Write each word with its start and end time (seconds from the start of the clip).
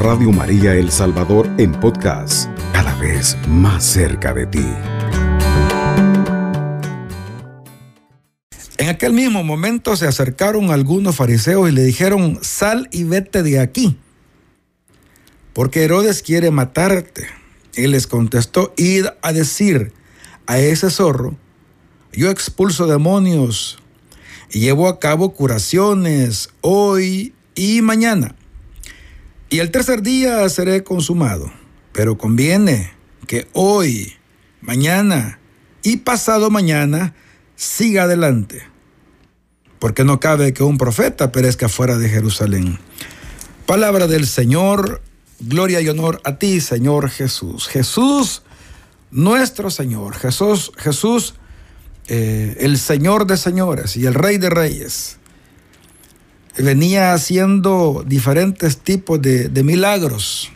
Radio 0.00 0.32
María 0.32 0.72
El 0.76 0.90
Salvador 0.90 1.46
en 1.58 1.72
podcast, 1.72 2.48
cada 2.72 2.94
vez 2.94 3.36
más 3.46 3.84
cerca 3.84 4.32
de 4.32 4.46
ti. 4.46 4.66
En 8.78 8.88
aquel 8.88 9.12
mismo 9.12 9.44
momento 9.44 9.96
se 9.96 10.06
acercaron 10.06 10.70
algunos 10.70 11.16
fariseos 11.16 11.68
y 11.68 11.72
le 11.72 11.82
dijeron, 11.82 12.38
sal 12.40 12.88
y 12.90 13.04
vete 13.04 13.42
de 13.42 13.60
aquí, 13.60 13.98
porque 15.52 15.84
Herodes 15.84 16.22
quiere 16.22 16.50
matarte. 16.50 17.26
Él 17.74 17.90
les 17.90 18.06
contestó, 18.06 18.72
id 18.78 19.04
a 19.20 19.34
decir 19.34 19.92
a 20.46 20.58
ese 20.58 20.88
zorro, 20.88 21.36
yo 22.10 22.30
expulso 22.30 22.86
demonios 22.86 23.78
y 24.50 24.60
llevo 24.60 24.88
a 24.88 24.98
cabo 24.98 25.34
curaciones 25.34 26.48
hoy 26.62 27.34
y 27.54 27.82
mañana. 27.82 28.34
Y 29.50 29.58
el 29.58 29.72
tercer 29.72 30.02
día 30.02 30.48
seré 30.48 30.84
consumado. 30.84 31.52
Pero 31.92 32.16
conviene 32.16 32.92
que 33.26 33.48
hoy, 33.52 34.14
mañana 34.60 35.40
y 35.82 35.98
pasado 35.98 36.50
mañana 36.50 37.14
siga 37.56 38.04
adelante. 38.04 38.62
Porque 39.80 40.04
no 40.04 40.20
cabe 40.20 40.52
que 40.52 40.62
un 40.62 40.78
profeta 40.78 41.32
perezca 41.32 41.68
fuera 41.68 41.98
de 41.98 42.08
Jerusalén. 42.08 42.78
Palabra 43.66 44.06
del 44.06 44.26
Señor, 44.26 45.02
gloria 45.40 45.80
y 45.80 45.88
honor 45.88 46.20
a 46.24 46.38
ti, 46.38 46.60
Señor 46.60 47.10
Jesús. 47.10 47.66
Jesús, 47.66 48.42
nuestro 49.10 49.70
Señor. 49.70 50.14
Jesús, 50.16 50.70
Jesús, 50.76 51.34
eh, 52.06 52.56
el 52.60 52.78
Señor 52.78 53.26
de 53.26 53.36
señores 53.36 53.96
y 53.96 54.06
el 54.06 54.14
Rey 54.14 54.38
de 54.38 54.50
reyes. 54.50 55.19
Venía 56.62 57.12
haciendo 57.14 58.04
diferentes 58.06 58.78
tipos 58.78 59.20
de, 59.20 59.62
milagros. 59.64 60.50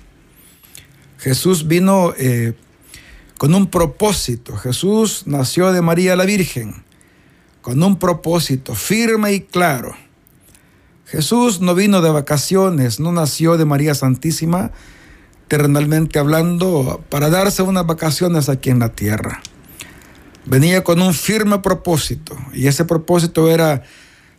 Jesús 1.18 1.66
vino 1.66 2.12
eh, 2.18 2.54
con 3.38 3.54
un 3.54 3.68
propósito. 3.68 4.56
Jesús 4.56 5.22
nació 5.26 5.72
de 5.72 5.82
María 5.82 6.16
la 6.16 6.24
Virgen 6.24 6.84
con 7.62 7.82
un 7.82 7.98
propósito 7.98 8.74
firme 8.74 9.32
y 9.32 9.40
claro. 9.40 9.94
Jesús 11.06 11.60
no 11.60 11.74
vino 11.74 12.02
de 12.02 12.10
vacaciones, 12.10 13.00
no 13.00 13.10
nació 13.10 13.56
de 13.56 13.64
María 13.64 13.94
Santísima, 13.94 14.72
terrenalmente 15.48 16.18
hablando, 16.18 17.02
para 17.08 17.30
darse 17.30 17.62
unas 17.62 17.86
vacaciones 17.86 18.50
aquí 18.50 18.68
en 18.68 18.80
la 18.80 18.90
tierra 18.90 19.40
venía 20.46 20.84
con 20.84 21.00
un 21.00 21.14
firme 21.14 21.58
propósito 21.58 22.36
y 22.52 22.66
ese 22.66 22.84
propósito 22.84 23.50
era 23.50 23.82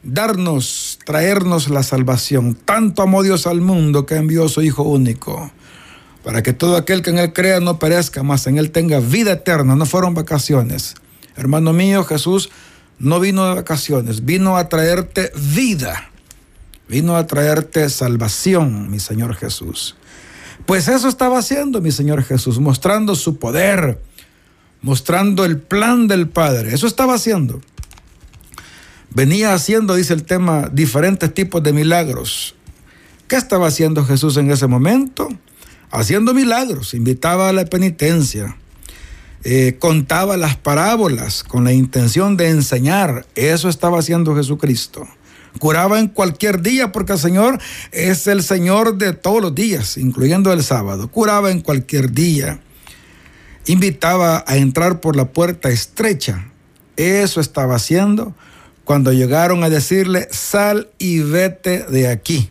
darnos, 0.06 1.00
traernos 1.06 1.70
la 1.70 1.84
salvación. 1.84 2.56
Tanto 2.56 3.02
amó 3.02 3.24
Dios 3.24 3.48
al 3.48 3.60
mundo 3.60 4.06
que 4.06 4.16
envió 4.16 4.46
a 4.46 4.50
su 4.50 4.62
Hijo 4.62 4.84
único 4.84 5.52
para 6.24 6.42
que 6.42 6.54
todo 6.54 6.76
aquel 6.76 7.04
que 7.04 7.12
en 7.12 7.20
Él 7.20 7.34
crea 7.34 7.60
no 7.60 7.78
perezca, 7.78 8.24
más 8.24 8.48
en 8.48 8.58
Él 8.58 8.72
tenga 8.72 9.00
vida 9.00 9.34
eterna. 9.34 9.76
No 9.76 9.86
fueron 9.86 10.16
vacaciones. 10.16 10.96
Hermano 11.36 11.72
mío, 11.72 12.04
Jesús 12.04 12.50
no 12.98 13.20
vino 13.20 13.48
de 13.48 13.56
vacaciones, 13.56 14.26
vino 14.26 14.58
a 14.58 14.68
traerte 14.68 15.32
vida, 15.36 16.10
vino 16.88 17.16
a 17.16 17.28
traerte 17.28 17.90
salvación, 17.90 18.90
mi 18.90 19.00
Señor 19.00 19.36
Jesús. 19.36 19.98
Pues 20.66 20.88
eso 20.88 21.08
estaba 21.10 21.38
haciendo 21.38 21.80
mi 21.80 21.92
Señor 21.92 22.24
Jesús, 22.24 22.60
mostrando 22.60 23.14
su 23.14 23.38
poder, 23.38 24.02
mostrando 24.82 25.46
el 25.46 25.60
plan 25.60 26.08
del 26.08 26.28
Padre. 26.28 26.74
Eso 26.74 26.88
estaba 26.88 27.14
haciendo. 27.14 27.62
Venía 29.16 29.54
haciendo, 29.54 29.96
dice 29.96 30.14
el 30.14 30.26
tema, 30.26 30.70
diferentes 30.74 31.34
tipos 31.34 31.64
de 31.64 31.72
milagros. 31.72 32.54
¿Qué 33.30 33.38
estaba 33.38 33.68
haciendo 33.68 34.04
Jesús 34.06 34.36
en 34.36 34.52
ese 34.52 34.68
momento? 34.68 35.30
Haciendo 35.90 36.34
milagros, 36.34 36.94
invitaba 36.94 37.48
a 37.48 37.54
la 37.54 37.64
penitencia, 37.64 38.58
eh, 39.46 39.78
contaba 39.80 40.36
las 40.36 40.58
parábolas 40.58 41.46
con 41.46 41.64
la 41.64 41.72
intención 41.72 42.36
de 42.36 42.50
enseñar. 42.50 43.26
Eso 43.36 43.70
estaba 43.70 44.00
haciendo 44.00 44.36
Jesucristo. 44.36 45.08
Curaba 45.60 46.02
en 46.02 46.10
cualquier 46.10 46.62
día 46.62 46.92
porque 46.92 47.14
el 47.14 47.20
Señor 47.20 47.58
es 47.94 48.28
el 48.28 48.44
Señor 48.44 48.98
de 48.98 49.14
todos 49.14 49.42
los 49.42 49.56
días, 49.56 49.98
incluyendo 49.98 50.52
el 50.52 50.62
sábado. 50.62 51.10
Curaba 51.10 51.52
en 51.52 51.62
cualquier 51.62 52.12
día 52.12 52.60
invitaba 53.66 54.44
a 54.46 54.58
entrar 54.58 55.00
por 55.00 55.16
la 55.16 55.30
puerta 55.30 55.70
estrecha. 55.70 56.50
Eso 56.98 57.40
estaba 57.40 57.76
haciendo 57.76 58.36
cuando 58.86 59.12
llegaron 59.12 59.64
a 59.64 59.70
decirle, 59.70 60.28
sal 60.32 60.90
y 61.00 61.20
vete 61.20 61.84
de 61.84 62.08
aquí. 62.08 62.50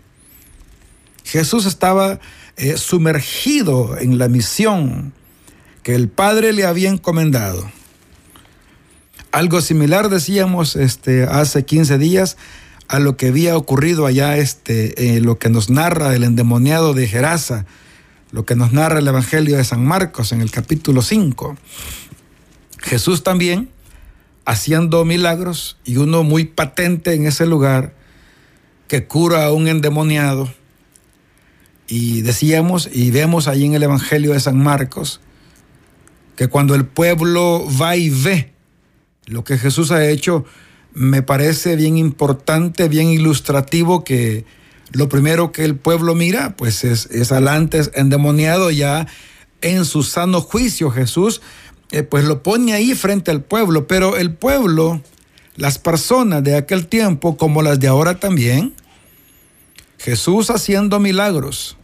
Jesús 1.24 1.64
estaba 1.64 2.20
eh, 2.56 2.76
sumergido 2.76 3.96
en 3.98 4.18
la 4.18 4.28
misión 4.28 5.14
que 5.82 5.94
el 5.94 6.08
Padre 6.08 6.52
le 6.52 6.66
había 6.66 6.90
encomendado. 6.90 7.70
Algo 9.30 9.60
similar 9.60 10.08
decíamos 10.08 10.76
este, 10.76 11.24
hace 11.24 11.64
15 11.64 11.98
días 11.98 12.36
a 12.88 12.98
lo 12.98 13.16
que 13.16 13.28
había 13.28 13.56
ocurrido 13.56 14.04
allá, 14.04 14.36
este, 14.36 15.16
eh, 15.16 15.20
lo 15.20 15.38
que 15.38 15.50
nos 15.50 15.70
narra 15.70 16.14
el 16.14 16.24
endemoniado 16.24 16.94
de 16.94 17.06
Gerasa, 17.06 17.64
lo 18.32 18.44
que 18.44 18.56
nos 18.56 18.72
narra 18.72 18.98
el 18.98 19.08
Evangelio 19.08 19.56
de 19.56 19.64
San 19.64 19.84
Marcos 19.84 20.32
en 20.32 20.40
el 20.40 20.50
capítulo 20.50 21.00
5. 21.00 21.56
Jesús 22.78 23.22
también 23.22 23.70
haciendo 24.44 25.04
milagros 25.04 25.78
y 25.84 25.96
uno 25.96 26.22
muy 26.22 26.44
patente 26.44 27.14
en 27.14 27.26
ese 27.26 27.46
lugar 27.46 27.94
que 28.88 29.06
cura 29.06 29.46
a 29.46 29.52
un 29.52 29.68
endemoniado. 29.68 30.52
Y 31.86 32.22
decíamos 32.22 32.88
y 32.92 33.10
vemos 33.10 33.48
ahí 33.48 33.64
en 33.64 33.74
el 33.74 33.82
Evangelio 33.82 34.32
de 34.32 34.40
San 34.40 34.58
Marcos 34.58 35.20
que 36.36 36.48
cuando 36.48 36.74
el 36.74 36.86
pueblo 36.86 37.66
va 37.80 37.96
y 37.96 38.10
ve 38.10 38.52
lo 39.26 39.44
que 39.44 39.56
Jesús 39.56 39.90
ha 39.90 40.06
hecho, 40.06 40.44
me 40.92 41.22
parece 41.22 41.76
bien 41.76 41.96
importante, 41.96 42.88
bien 42.88 43.08
ilustrativo 43.08 44.04
que 44.04 44.44
lo 44.92 45.08
primero 45.08 45.52
que 45.52 45.64
el 45.64 45.76
pueblo 45.76 46.14
mira, 46.14 46.56
pues 46.56 46.84
es, 46.84 47.06
es 47.06 47.32
al 47.32 47.48
antes 47.48 47.90
endemoniado 47.94 48.70
ya 48.70 49.06
en 49.60 49.84
su 49.84 50.02
sano 50.02 50.40
juicio. 50.40 50.90
Jesús, 50.90 51.40
eh, 51.90 52.02
pues 52.02 52.24
lo 52.24 52.42
pone 52.42 52.74
ahí 52.74 52.94
frente 52.94 53.30
al 53.30 53.42
pueblo, 53.42 53.86
pero 53.86 54.16
el 54.16 54.34
pueblo, 54.34 55.00
las 55.56 55.78
personas 55.78 56.42
de 56.42 56.56
aquel 56.56 56.86
tiempo, 56.86 57.36
como 57.36 57.62
las 57.62 57.80
de 57.80 57.88
ahora 57.88 58.18
también, 58.18 58.74
Jesús 59.98 60.50
haciendo 60.50 61.00
milagros. 61.00 61.76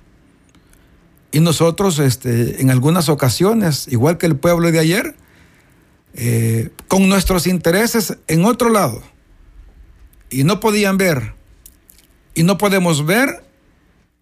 Y 1.32 1.40
nosotros, 1.40 1.98
este, 1.98 2.60
en 2.60 2.70
algunas 2.70 3.08
ocasiones, 3.08 3.86
igual 3.88 4.18
que 4.18 4.26
el 4.26 4.36
pueblo 4.36 4.72
de 4.72 4.78
ayer, 4.80 5.14
eh, 6.14 6.70
con 6.88 7.08
nuestros 7.08 7.46
intereses 7.46 8.18
en 8.26 8.44
otro 8.44 8.68
lado. 8.70 9.02
Y 10.28 10.44
no 10.44 10.60
podían 10.60 10.96
ver 10.96 11.34
y 12.34 12.42
no 12.42 12.58
podemos 12.58 13.06
ver 13.06 13.44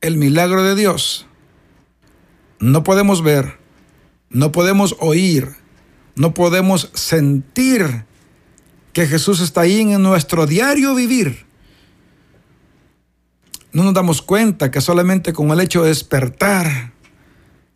el 0.01 0.17
milagro 0.17 0.63
de 0.63 0.75
Dios. 0.75 1.27
No 2.61 2.83
podemos 2.83 3.23
ver, 3.23 3.59
no 4.31 4.53
podemos 4.53 4.97
oír, 4.99 5.55
no 6.19 6.35
podemos 6.35 6.91
sentir 6.95 8.05
que 8.93 9.07
Jesús 9.07 9.41
está 9.41 9.63
ahí 9.63 9.81
en 9.81 10.03
nuestro 10.03 10.47
diario 10.47 10.95
vivir. 10.95 11.47
No 13.73 13.85
nos 13.85 13.95
damos 13.95 14.21
cuenta 14.21 14.71
que 14.71 14.81
solamente 14.81 15.33
con 15.33 15.51
el 15.51 15.61
hecho 15.61 15.83
de 15.83 15.89
despertar 15.89 16.93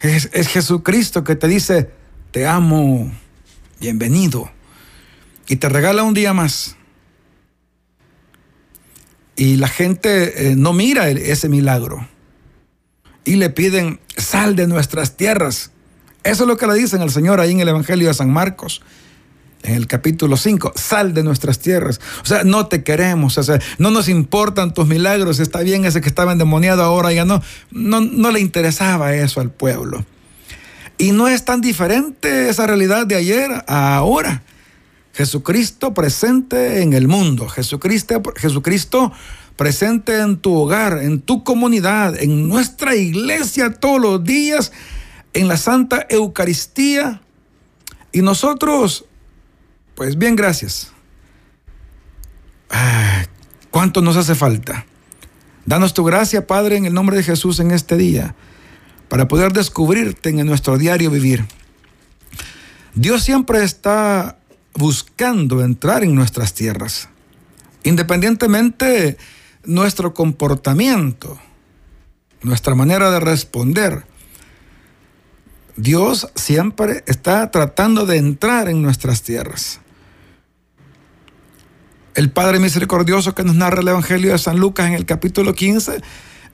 es, 0.00 0.28
es 0.32 0.48
Jesucristo 0.48 1.24
que 1.24 1.36
te 1.36 1.48
dice, 1.48 1.90
te 2.30 2.46
amo, 2.46 3.10
bienvenido, 3.80 4.50
y 5.48 5.56
te 5.56 5.68
regala 5.68 6.02
un 6.02 6.14
día 6.14 6.32
más 6.32 6.76
y 9.42 9.56
la 9.56 9.66
gente 9.66 10.50
eh, 10.52 10.56
no 10.56 10.72
mira 10.72 11.08
ese 11.08 11.48
milagro. 11.48 12.06
Y 13.24 13.34
le 13.34 13.50
piden, 13.50 13.98
sal 14.16 14.54
de 14.54 14.68
nuestras 14.68 15.16
tierras. 15.16 15.71
Eso 16.24 16.44
es 16.44 16.48
lo 16.48 16.56
que 16.56 16.66
le 16.66 16.74
dicen 16.74 17.00
al 17.00 17.10
Señor 17.10 17.40
ahí 17.40 17.52
en 17.52 17.60
el 17.60 17.68
Evangelio 17.68 18.08
de 18.08 18.14
San 18.14 18.30
Marcos, 18.30 18.82
en 19.62 19.74
el 19.74 19.86
capítulo 19.86 20.36
5, 20.36 20.72
sal 20.76 21.14
de 21.14 21.22
nuestras 21.22 21.58
tierras. 21.58 22.00
O 22.22 22.26
sea, 22.26 22.44
no 22.44 22.66
te 22.66 22.84
queremos, 22.84 23.38
o 23.38 23.42
sea, 23.42 23.60
no 23.78 23.90
nos 23.90 24.08
importan 24.08 24.74
tus 24.74 24.86
milagros, 24.86 25.40
está 25.40 25.60
bien 25.60 25.84
ese 25.84 26.00
que 26.00 26.08
estaba 26.08 26.32
endemoniado 26.32 26.82
ahora, 26.82 27.12
ya 27.12 27.24
no, 27.24 27.42
no, 27.70 28.00
no 28.00 28.30
le 28.30 28.40
interesaba 28.40 29.14
eso 29.14 29.40
al 29.40 29.50
pueblo. 29.50 30.04
Y 30.98 31.12
no 31.12 31.26
es 31.26 31.44
tan 31.44 31.60
diferente 31.60 32.48
esa 32.48 32.66
realidad 32.66 33.06
de 33.06 33.16
ayer 33.16 33.50
a 33.66 33.96
ahora. 33.96 34.42
Jesucristo 35.14 35.92
presente 35.92 36.82
en 36.82 36.94
el 36.94 37.06
mundo, 37.06 37.48
Jesucristo, 37.48 38.22
Jesucristo 38.36 39.12
presente 39.56 40.18
en 40.18 40.38
tu 40.38 40.54
hogar, 40.54 40.98
en 41.02 41.20
tu 41.20 41.44
comunidad, 41.44 42.20
en 42.20 42.48
nuestra 42.48 42.96
iglesia 42.96 43.74
todos 43.74 44.00
los 44.00 44.24
días, 44.24 44.72
en 45.32 45.48
la 45.48 45.56
Santa 45.56 46.06
Eucaristía. 46.08 47.20
Y 48.12 48.22
nosotros, 48.22 49.06
pues 49.94 50.18
bien, 50.18 50.36
gracias. 50.36 50.92
¿Cuánto 53.70 54.02
nos 54.02 54.16
hace 54.16 54.34
falta? 54.34 54.86
Danos 55.64 55.94
tu 55.94 56.04
gracia, 56.04 56.46
Padre, 56.46 56.76
en 56.76 56.84
el 56.84 56.94
nombre 56.94 57.16
de 57.16 57.22
Jesús 57.22 57.60
en 57.60 57.70
este 57.70 57.96
día. 57.96 58.34
para 59.08 59.28
poder 59.28 59.52
descubrirte 59.52 60.30
en 60.30 60.46
nuestro 60.46 60.78
diario 60.78 61.10
vivir. 61.10 61.44
Dios 62.94 63.22
siempre 63.22 63.62
está 63.62 64.38
buscando 64.72 65.62
entrar 65.62 66.02
en 66.02 66.14
nuestras 66.14 66.54
tierras, 66.54 67.10
independientemente 67.84 69.18
nuestro 69.64 70.14
comportamiento, 70.14 71.38
nuestra 72.40 72.74
manera 72.74 73.10
de 73.10 73.20
responder. 73.20 74.06
Dios 75.76 76.28
siempre 76.34 77.02
está 77.06 77.50
tratando 77.50 78.06
de 78.06 78.18
entrar 78.18 78.68
en 78.68 78.82
nuestras 78.82 79.22
tierras. 79.22 79.80
El 82.14 82.30
Padre 82.30 82.58
misericordioso 82.58 83.34
que 83.34 83.42
nos 83.42 83.54
narra 83.54 83.80
el 83.80 83.88
Evangelio 83.88 84.32
de 84.32 84.38
San 84.38 84.58
Lucas 84.58 84.86
en 84.86 84.94
el 84.94 85.06
capítulo 85.06 85.54
15 85.54 86.02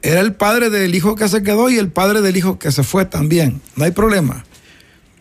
era 0.03 0.21
el 0.21 0.35
padre 0.35 0.71
del 0.71 0.95
hijo 0.95 1.17
que 1.17 1.29
se 1.29 1.43
quedó 1.43 1.71
y 1.71 1.79
el 1.79 1.91
padre 1.91 2.21
del 2.21 2.37
hijo 2.37 2.59
que 2.59 2.71
se 2.71 2.85
fue 2.85 3.05
también. 3.05 3.61
No 3.75 3.85
hay 3.85 3.91
problema. 3.91 4.45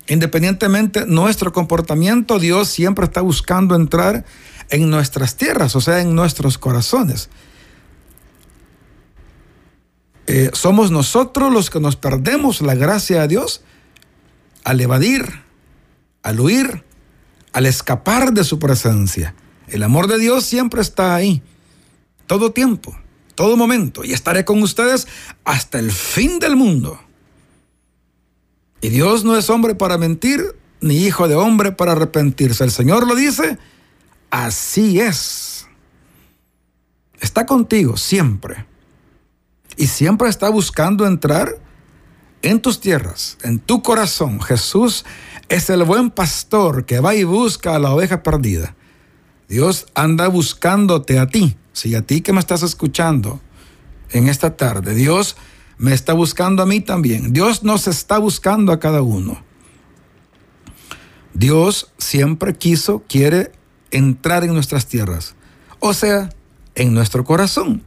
Independientemente 0.07 1.05
nuestro 1.05 1.51
comportamiento, 1.51 2.39
Dios 2.39 2.69
siempre 2.69 3.05
está 3.05 3.21
buscando 3.21 3.75
entrar 3.75 4.23
en 4.69 4.89
nuestras 4.89 5.35
tierras, 5.35 5.75
o 5.75 5.81
sea, 5.81 6.01
en 6.01 6.13
nuestros 6.13 6.57
corazones. 6.57 7.29
Eh, 10.27 10.51
somos 10.53 10.91
nosotros 10.91 11.51
los 11.51 11.69
que 11.69 11.79
nos 11.79 11.95
perdemos 11.95 12.61
la 12.61 12.75
gracia 12.75 13.21
de 13.21 13.27
Dios 13.29 13.63
al 14.67 14.81
evadir, 14.81 15.25
al 16.23 16.41
huir, 16.41 16.83
al 17.53 17.65
escapar 17.65 18.33
de 18.33 18.43
su 18.43 18.59
presencia. 18.59 19.33
El 19.69 19.81
amor 19.81 20.07
de 20.07 20.17
Dios 20.17 20.43
siempre 20.43 20.81
está 20.81 21.15
ahí, 21.15 21.41
todo 22.25 22.51
tiempo, 22.51 22.93
todo 23.33 23.55
momento, 23.55 24.03
y 24.03 24.11
estaré 24.11 24.43
con 24.43 24.61
ustedes 24.61 25.07
hasta 25.45 25.79
el 25.79 25.89
fin 25.89 26.39
del 26.39 26.57
mundo. 26.57 26.99
Y 28.81 28.89
Dios 28.89 29.23
no 29.23 29.37
es 29.37 29.49
hombre 29.49 29.73
para 29.73 29.97
mentir, 29.97 30.53
ni 30.81 30.97
hijo 30.97 31.29
de 31.29 31.35
hombre 31.35 31.71
para 31.71 31.93
arrepentirse. 31.93 32.65
El 32.65 32.71
Señor 32.71 33.07
lo 33.07 33.15
dice, 33.15 33.57
así 34.31 34.99
es. 34.99 35.65
Está 37.21 37.45
contigo 37.45 37.95
siempre. 37.95 38.65
Y 39.77 39.87
siempre 39.87 40.27
está 40.27 40.49
buscando 40.49 41.07
entrar 41.07 41.55
en 42.41 42.61
tus 42.61 42.79
tierras, 42.79 43.37
en 43.43 43.59
tu 43.59 43.81
corazón. 43.81 44.41
Jesús 44.41 45.05
es 45.49 45.69
el 45.69 45.83
buen 45.83 46.11
pastor 46.11 46.85
que 46.85 46.99
va 46.99 47.15
y 47.15 47.23
busca 47.23 47.75
a 47.75 47.79
la 47.79 47.91
oveja 47.91 48.23
perdida. 48.23 48.75
Dios 49.47 49.87
anda 49.95 50.27
buscándote 50.27 51.19
a 51.19 51.27
ti. 51.27 51.57
Si 51.71 51.95
a 51.95 52.01
ti 52.01 52.21
que 52.21 52.33
me 52.33 52.39
estás 52.39 52.63
escuchando 52.63 53.39
en 54.11 54.27
esta 54.27 54.55
tarde, 54.57 54.93
Dios 54.93 55.37
me 55.77 55.93
está 55.93 56.13
buscando 56.13 56.63
a 56.63 56.65
mí 56.65 56.81
también. 56.81 57.33
Dios 57.33 57.63
nos 57.63 57.87
está 57.87 58.17
buscando 58.17 58.71
a 58.71 58.79
cada 58.79 59.01
uno. 59.01 59.43
Dios 61.33 61.91
siempre 61.97 62.55
quiso, 62.55 63.03
quiere 63.07 63.51
entrar 63.91 64.43
en 64.43 64.53
nuestras 64.53 64.87
tierras, 64.87 65.35
o 65.79 65.93
sea, 65.93 66.29
en 66.73 66.93
nuestro 66.93 67.23
corazón. 67.23 67.83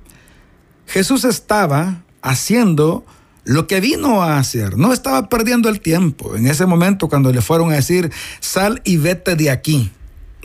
Jesús 0.86 1.24
estaba 1.24 2.04
haciendo 2.22 3.04
lo 3.44 3.66
que 3.66 3.80
vino 3.80 4.22
a 4.22 4.38
hacer, 4.38 4.76
no 4.76 4.92
estaba 4.92 5.28
perdiendo 5.28 5.68
el 5.68 5.80
tiempo. 5.80 6.36
En 6.36 6.46
ese 6.46 6.66
momento 6.66 7.08
cuando 7.08 7.32
le 7.32 7.40
fueron 7.40 7.72
a 7.72 7.76
decir, 7.76 8.10
sal 8.40 8.80
y 8.84 8.96
vete 8.96 9.36
de 9.36 9.50
aquí, 9.50 9.90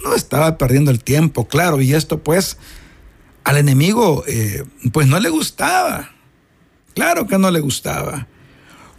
no 0.03 0.15
estaba 0.15 0.57
perdiendo 0.57 0.92
el 0.92 1.03
tiempo, 1.03 1.47
claro, 1.47 1.81
y 1.81 1.94
esto 1.94 2.24
pues 2.24 2.57
al 3.44 3.57
enemigo 3.57 4.24
eh, 4.27 4.63
pues 4.92 5.07
no 5.07 5.19
le 5.19 5.30
gustaba. 5.30 6.12
Claro 6.94 7.27
que 7.27 7.38
no 7.38 7.51
le 7.51 7.59
gustaba. 7.59 8.27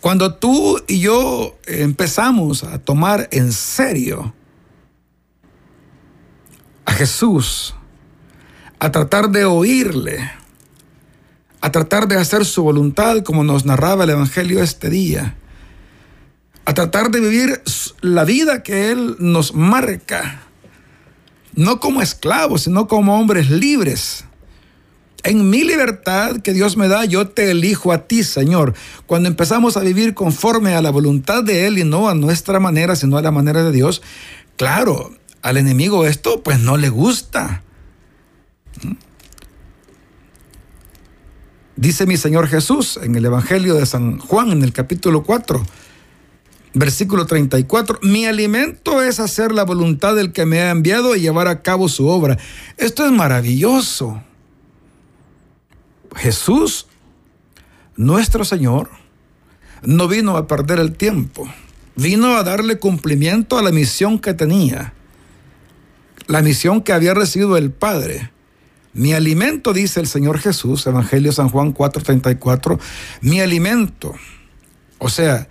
Cuando 0.01 0.35
tú 0.35 0.81
y 0.87 1.01
yo 1.01 1.59
empezamos 1.67 2.63
a 2.63 2.79
tomar 2.79 3.29
en 3.33 3.53
serio 3.53 4.35
a 6.85 6.93
Jesús, 6.93 7.75
a 8.79 8.93
tratar 8.93 9.31
de 9.31 9.47
oírle, 9.47 10.31
a 11.67 11.73
tratar 11.73 12.07
de 12.07 12.17
hacer 12.17 12.45
su 12.45 12.63
voluntad 12.63 13.25
como 13.25 13.43
nos 13.43 13.65
narraba 13.65 14.05
el 14.05 14.11
Evangelio 14.11 14.63
este 14.63 14.89
día, 14.89 15.35
a 16.65 16.75
tratar 16.75 17.11
de 17.11 17.19
vivir 17.19 17.61
la 18.03 18.23
vida 18.23 18.63
que 18.63 18.93
Él 18.93 19.17
nos 19.19 19.53
marca, 19.53 20.43
no 21.57 21.81
como 21.81 22.03
esclavos, 22.03 22.63
sino 22.63 22.87
como 22.87 23.19
hombres 23.19 23.51
libres, 23.51 24.27
en 25.25 25.51
mi 25.51 25.65
libertad 25.65 26.37
que 26.37 26.53
Dios 26.53 26.77
me 26.77 26.87
da, 26.87 27.05
yo 27.05 27.27
te 27.27 27.51
elijo 27.51 27.91
a 27.91 28.07
ti, 28.07 28.23
Señor. 28.23 28.75
Cuando 29.07 29.29
empezamos 29.29 29.77
a 29.77 29.81
vivir 29.81 30.15
conforme 30.15 30.77
a 30.77 30.83
la 30.83 30.91
voluntad 30.91 31.43
de 31.43 31.67
Él 31.67 31.79
y 31.79 31.85
no 31.85 32.09
a 32.09 32.15
nuestra 32.15 32.61
manera, 32.61 32.95
sino 32.95 33.17
a 33.17 33.23
la 33.23 33.33
manera 33.33 33.65
de 33.65 33.73
Dios, 33.73 34.03
claro, 34.57 35.17
al 35.43 35.57
enemigo 35.57 36.07
esto 36.07 36.45
pues 36.45 36.61
no 36.61 36.77
le 36.77 36.91
gusta. 36.91 37.65
Dice 41.77 42.07
mi 42.07 42.17
Señor 42.17 42.49
Jesús 42.49 42.99
en 43.03 43.17
el 43.17 43.27
Evangelio 43.27 43.75
de 43.75 43.85
San 43.85 44.19
Juan, 44.19 44.51
en 44.51 44.63
el 44.63 44.73
capítulo 44.73 45.23
4, 45.23 45.63
versículo 46.73 47.27
34, 47.27 47.99
mi 48.01 48.25
alimento 48.25 49.03
es 49.03 49.21
hacer 49.21 49.53
la 49.53 49.65
voluntad 49.65 50.17
del 50.17 50.33
que 50.33 50.47
me 50.47 50.61
ha 50.61 50.71
enviado 50.71 51.15
y 51.15 51.21
llevar 51.21 51.49
a 51.49 51.61
cabo 51.61 51.91
su 51.91 52.09
obra. 52.09 52.39
Esto 52.79 53.05
es 53.05 53.13
maravilloso. 53.13 54.23
Jesús, 56.15 56.87
nuestro 57.95 58.47
Señor, 58.47 58.89
no 59.83 60.09
vino 60.09 60.39
a 60.39 60.47
perder 60.47 60.79
el 60.79 60.97
tiempo, 60.97 61.47
vino 61.95 62.39
a 62.39 62.43
darle 62.43 62.79
cumplimiento 62.79 63.59
a 63.59 63.63
la 63.63 63.71
misión 63.71 64.19
que 64.19 64.33
tenía, 64.33 64.95
la 66.27 66.41
misión 66.41 66.81
que 66.81 66.95
había 66.95 67.13
recibido 67.13 67.59
el 67.59 67.71
Padre. 67.71 68.31
Mi 68.97 69.13
alimento, 69.13 69.75
dice 69.75 70.01
el 70.01 70.07
Señor 70.07 70.39
Jesús, 70.39 70.87
Evangelio 70.87 71.31
San 71.31 71.51
Juan 71.51 71.75
4:34, 71.75 72.81
mi 73.21 73.43
alimento, 73.43 74.15
o 74.97 75.11
sea, 75.11 75.49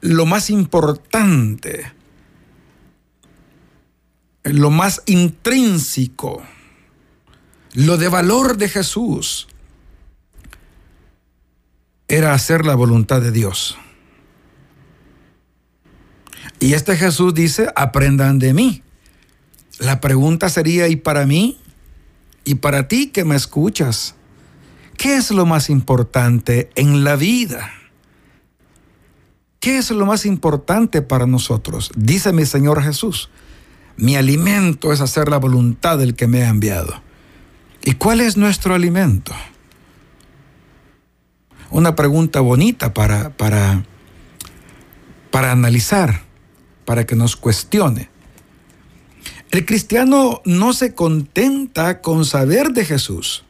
lo 0.00 0.24
más 0.24 0.50
importante, 0.50 1.90
lo 4.44 4.70
más 4.70 5.02
intrínseco, 5.06 6.44
lo 7.74 7.96
de 7.96 8.06
valor 8.06 8.56
de 8.56 8.68
Jesús, 8.68 9.48
era 12.06 12.34
hacer 12.34 12.64
la 12.64 12.76
voluntad 12.76 13.20
de 13.20 13.32
Dios. 13.32 13.78
Y 16.60 16.74
este 16.74 16.96
Jesús 16.96 17.34
dice, 17.34 17.72
aprendan 17.74 18.38
de 18.38 18.54
mí. 18.54 18.84
La 19.80 20.00
pregunta 20.00 20.48
sería, 20.48 20.86
¿y 20.86 20.94
para 20.94 21.26
mí? 21.26 21.58
¿Y 22.50 22.56
para 22.56 22.88
ti 22.88 23.10
que 23.10 23.24
me 23.24 23.36
escuchas? 23.36 24.16
¿Qué 24.96 25.14
es 25.14 25.30
lo 25.30 25.46
más 25.46 25.70
importante 25.70 26.68
en 26.74 27.04
la 27.04 27.14
vida? 27.14 27.70
¿Qué 29.60 29.78
es 29.78 29.92
lo 29.92 30.04
más 30.04 30.26
importante 30.26 31.00
para 31.00 31.26
nosotros? 31.26 31.92
Dice 31.94 32.32
mi 32.32 32.44
Señor 32.46 32.82
Jesús, 32.82 33.30
mi 33.96 34.16
alimento 34.16 34.92
es 34.92 35.00
hacer 35.00 35.28
la 35.28 35.36
voluntad 35.36 35.96
del 35.96 36.16
que 36.16 36.26
me 36.26 36.42
ha 36.42 36.48
enviado. 36.48 37.00
¿Y 37.84 37.92
cuál 37.92 38.20
es 38.20 38.36
nuestro 38.36 38.74
alimento? 38.74 39.32
una 41.70 41.94
pregunta 41.94 42.40
bonita 42.40 42.92
para, 42.92 43.30
para, 43.30 43.84
para 45.30 45.52
analizar, 45.52 46.22
para 46.84 47.06
que 47.06 47.14
nos 47.14 47.36
cuestione. 47.36 48.09
El 49.50 49.66
cristiano 49.66 50.42
no 50.44 50.72
se 50.72 50.94
contenta 50.94 52.00
con 52.00 52.24
saber 52.24 52.68
de 52.68 52.84
Jesús. 52.84 53.44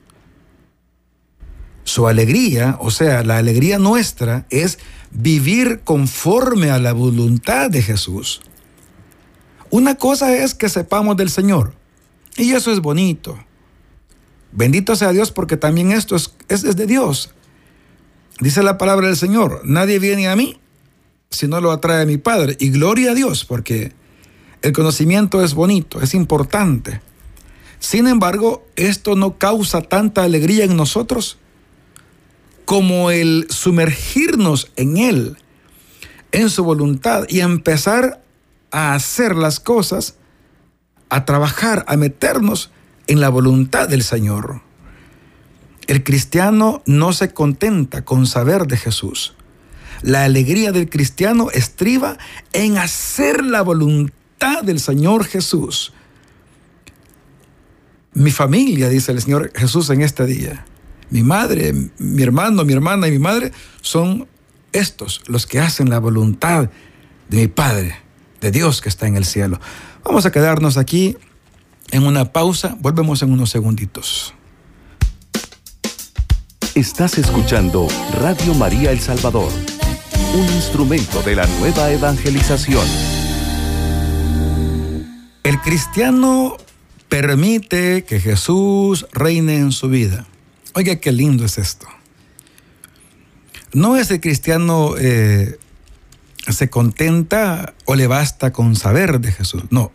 Su 1.84 2.06
alegría, 2.06 2.76
o 2.80 2.90
sea, 2.90 3.22
la 3.22 3.36
alegría 3.36 3.78
nuestra, 3.78 4.46
es 4.48 4.78
vivir 5.10 5.80
conforme 5.84 6.70
a 6.70 6.78
la 6.78 6.92
voluntad 6.92 7.70
de 7.70 7.82
Jesús. 7.82 8.40
Una 9.70 9.96
cosa 9.96 10.34
es 10.36 10.54
que 10.54 10.68
sepamos 10.68 11.16
del 11.16 11.30
Señor, 11.30 11.74
y 12.36 12.52
eso 12.52 12.72
es 12.72 12.80
bonito. 12.80 13.38
Bendito 14.52 14.96
sea 14.96 15.12
Dios 15.12 15.30
porque 15.30 15.56
también 15.56 15.92
esto 15.92 16.16
es, 16.16 16.34
es, 16.48 16.76
de 16.76 16.86
Dios. 16.86 17.32
Dice 18.40 18.62
la 18.62 18.78
palabra 18.78 19.08
del 19.08 19.16
Señor, 19.16 19.60
nadie 19.64 19.98
viene 19.98 20.28
a 20.28 20.36
mí 20.36 20.58
si 21.30 21.46
no 21.46 21.60
lo 21.60 21.70
atrae 21.70 22.06
mi 22.06 22.16
Padre. 22.16 22.56
Y 22.58 22.70
gloria 22.70 23.12
a 23.12 23.14
Dios, 23.14 23.44
porque 23.44 23.92
el 24.62 24.72
conocimiento 24.72 25.42
es 25.42 25.54
bonito, 25.54 26.00
es 26.00 26.14
importante. 26.14 27.00
Sin 27.78 28.06
embargo, 28.06 28.66
esto 28.76 29.16
no 29.16 29.38
causa 29.38 29.80
tanta 29.80 30.22
alegría 30.22 30.64
en 30.64 30.76
nosotros 30.76 31.38
como 32.66 33.10
el 33.10 33.46
sumergirnos 33.48 34.70
en 34.76 34.98
Él, 34.98 35.38
en 36.30 36.50
su 36.50 36.62
voluntad 36.62 37.24
y 37.28 37.40
empezar 37.40 38.22
a 38.70 38.94
hacer 38.94 39.34
las 39.34 39.58
cosas, 39.60 40.16
a 41.08 41.24
trabajar, 41.24 41.84
a 41.88 41.96
meternos 41.96 42.70
en 43.06 43.20
la 43.20 43.30
voluntad 43.30 43.88
del 43.88 44.02
Señor. 44.02 44.60
El 45.88 46.04
cristiano 46.04 46.82
no 46.86 47.12
se 47.12 47.32
contenta 47.32 48.04
con 48.04 48.26
saber 48.26 48.66
de 48.66 48.76
Jesús. 48.76 49.34
La 50.02 50.24
alegría 50.24 50.70
del 50.70 50.88
cristiano 50.88 51.48
estriba 51.50 52.18
en 52.52 52.78
hacer 52.78 53.44
la 53.44 53.62
voluntad 53.62 54.19
del 54.62 54.80
Señor 54.80 55.24
Jesús. 55.24 55.92
Mi 58.12 58.30
familia, 58.30 58.88
dice 58.88 59.12
el 59.12 59.20
Señor 59.20 59.52
Jesús 59.54 59.90
en 59.90 60.00
este 60.00 60.26
día, 60.26 60.64
mi 61.10 61.22
madre, 61.22 61.74
mi 61.98 62.22
hermano, 62.22 62.64
mi 62.64 62.72
hermana 62.72 63.06
y 63.06 63.12
mi 63.12 63.18
madre 63.18 63.52
son 63.82 64.26
estos 64.72 65.22
los 65.26 65.46
que 65.46 65.60
hacen 65.60 65.90
la 65.90 65.98
voluntad 65.98 66.70
de 67.28 67.36
mi 67.36 67.48
Padre, 67.48 67.96
de 68.40 68.50
Dios 68.50 68.80
que 68.80 68.88
está 68.88 69.06
en 69.06 69.16
el 69.16 69.24
cielo. 69.24 69.60
Vamos 70.04 70.26
a 70.26 70.32
quedarnos 70.32 70.76
aquí 70.76 71.16
en 71.90 72.04
una 72.04 72.32
pausa, 72.32 72.76
volvemos 72.80 73.22
en 73.22 73.32
unos 73.32 73.50
segunditos. 73.50 74.34
Estás 76.74 77.18
escuchando 77.18 77.88
Radio 78.20 78.54
María 78.54 78.90
El 78.90 79.00
Salvador, 79.00 79.52
un 80.34 80.46
instrumento 80.54 81.20
de 81.22 81.36
la 81.36 81.46
nueva 81.46 81.90
evangelización. 81.90 83.09
El 85.50 85.60
cristiano 85.60 86.56
permite 87.08 88.04
que 88.04 88.20
Jesús 88.20 89.08
reine 89.12 89.56
en 89.56 89.72
su 89.72 89.88
vida. 89.88 90.24
Oiga, 90.74 90.94
qué 91.00 91.10
lindo 91.10 91.44
es 91.44 91.58
esto. 91.58 91.88
No 93.72 93.96
es 93.96 94.12
el 94.12 94.20
cristiano 94.20 94.94
eh, 94.96 95.58
se 96.46 96.70
contenta 96.70 97.74
o 97.84 97.96
le 97.96 98.06
basta 98.06 98.52
con 98.52 98.76
saber 98.76 99.18
de 99.18 99.32
Jesús. 99.32 99.64
No. 99.70 99.90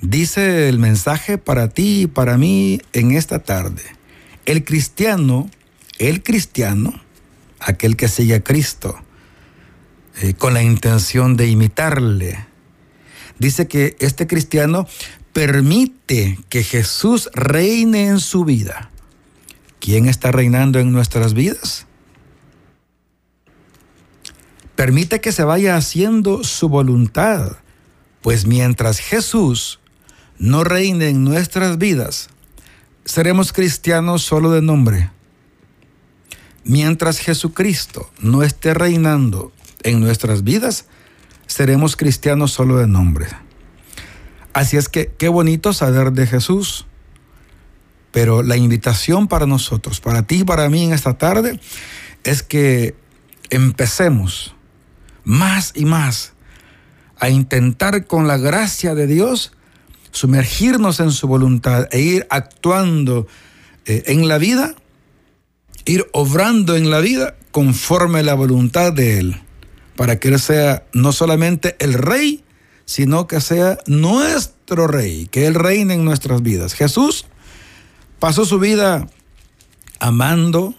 Dice 0.00 0.68
el 0.68 0.80
mensaje 0.80 1.38
para 1.38 1.68
ti 1.68 2.00
y 2.00 2.06
para 2.08 2.36
mí 2.36 2.82
en 2.92 3.12
esta 3.12 3.38
tarde. 3.38 3.84
El 4.44 4.64
cristiano, 4.64 5.48
el 6.00 6.24
cristiano, 6.24 7.00
aquel 7.60 7.94
que 7.94 8.08
sigue 8.08 8.34
a 8.34 8.42
Cristo 8.42 9.00
eh, 10.20 10.34
con 10.34 10.52
la 10.52 10.64
intención 10.64 11.36
de 11.36 11.46
imitarle, 11.46 12.49
dice 13.40 13.66
que 13.66 13.96
este 13.98 14.28
cristiano 14.28 14.86
permite 15.32 16.38
que 16.48 16.62
Jesús 16.62 17.28
reine 17.34 18.06
en 18.06 18.20
su 18.20 18.44
vida. 18.44 18.90
¿Quién 19.80 20.08
está 20.08 20.30
reinando 20.30 20.78
en 20.78 20.92
nuestras 20.92 21.34
vidas? 21.34 21.86
Permite 24.76 25.20
que 25.20 25.32
se 25.32 25.42
vaya 25.42 25.76
haciendo 25.76 26.44
su 26.44 26.68
voluntad, 26.68 27.56
pues 28.22 28.46
mientras 28.46 28.98
Jesús 28.98 29.80
no 30.38 30.62
reine 30.64 31.08
en 31.08 31.24
nuestras 31.24 31.78
vidas, 31.78 32.28
seremos 33.04 33.52
cristianos 33.52 34.22
solo 34.22 34.50
de 34.50 34.62
nombre. 34.62 35.10
Mientras 36.64 37.18
Jesucristo 37.18 38.10
no 38.20 38.42
esté 38.42 38.74
reinando 38.74 39.52
en 39.82 40.00
nuestras 40.00 40.44
vidas, 40.44 40.86
seremos 41.50 41.96
cristianos 41.96 42.52
solo 42.52 42.76
de 42.76 42.86
nombre. 42.86 43.26
Así 44.52 44.76
es 44.76 44.88
que 44.88 45.12
qué 45.18 45.28
bonito 45.28 45.72
saber 45.72 46.12
de 46.12 46.26
Jesús. 46.26 46.86
Pero 48.12 48.42
la 48.42 48.56
invitación 48.56 49.28
para 49.28 49.46
nosotros, 49.46 50.00
para 50.00 50.22
ti 50.22 50.40
y 50.40 50.44
para 50.44 50.68
mí 50.68 50.84
en 50.84 50.92
esta 50.92 51.14
tarde, 51.14 51.60
es 52.24 52.42
que 52.42 52.94
empecemos 53.50 54.54
más 55.24 55.72
y 55.74 55.84
más 55.84 56.34
a 57.18 57.30
intentar 57.30 58.06
con 58.06 58.26
la 58.26 58.38
gracia 58.38 58.94
de 58.94 59.06
Dios 59.06 59.52
sumergirnos 60.12 61.00
en 61.00 61.10
su 61.10 61.28
voluntad 61.28 61.88
e 61.92 62.00
ir 62.00 62.26
actuando 62.30 63.26
eh, 63.86 64.04
en 64.06 64.26
la 64.26 64.38
vida, 64.38 64.74
ir 65.84 66.06
obrando 66.12 66.76
en 66.76 66.90
la 66.90 67.00
vida 67.00 67.36
conforme 67.50 68.22
la 68.22 68.34
voluntad 68.34 68.92
de 68.92 69.18
Él, 69.18 69.40
para 70.00 70.18
que 70.18 70.28
Él 70.28 70.40
sea 70.40 70.86
no 70.94 71.12
solamente 71.12 71.76
el 71.78 71.92
Rey, 71.92 72.42
sino 72.86 73.26
que 73.26 73.38
sea 73.42 73.76
nuestro 73.86 74.86
Rey, 74.86 75.28
que 75.30 75.46
Él 75.46 75.54
reine 75.54 75.92
en 75.92 76.06
nuestras 76.06 76.40
vidas. 76.40 76.72
Jesús 76.72 77.26
pasó 78.18 78.46
su 78.46 78.58
vida 78.58 79.06
amando. 79.98 80.72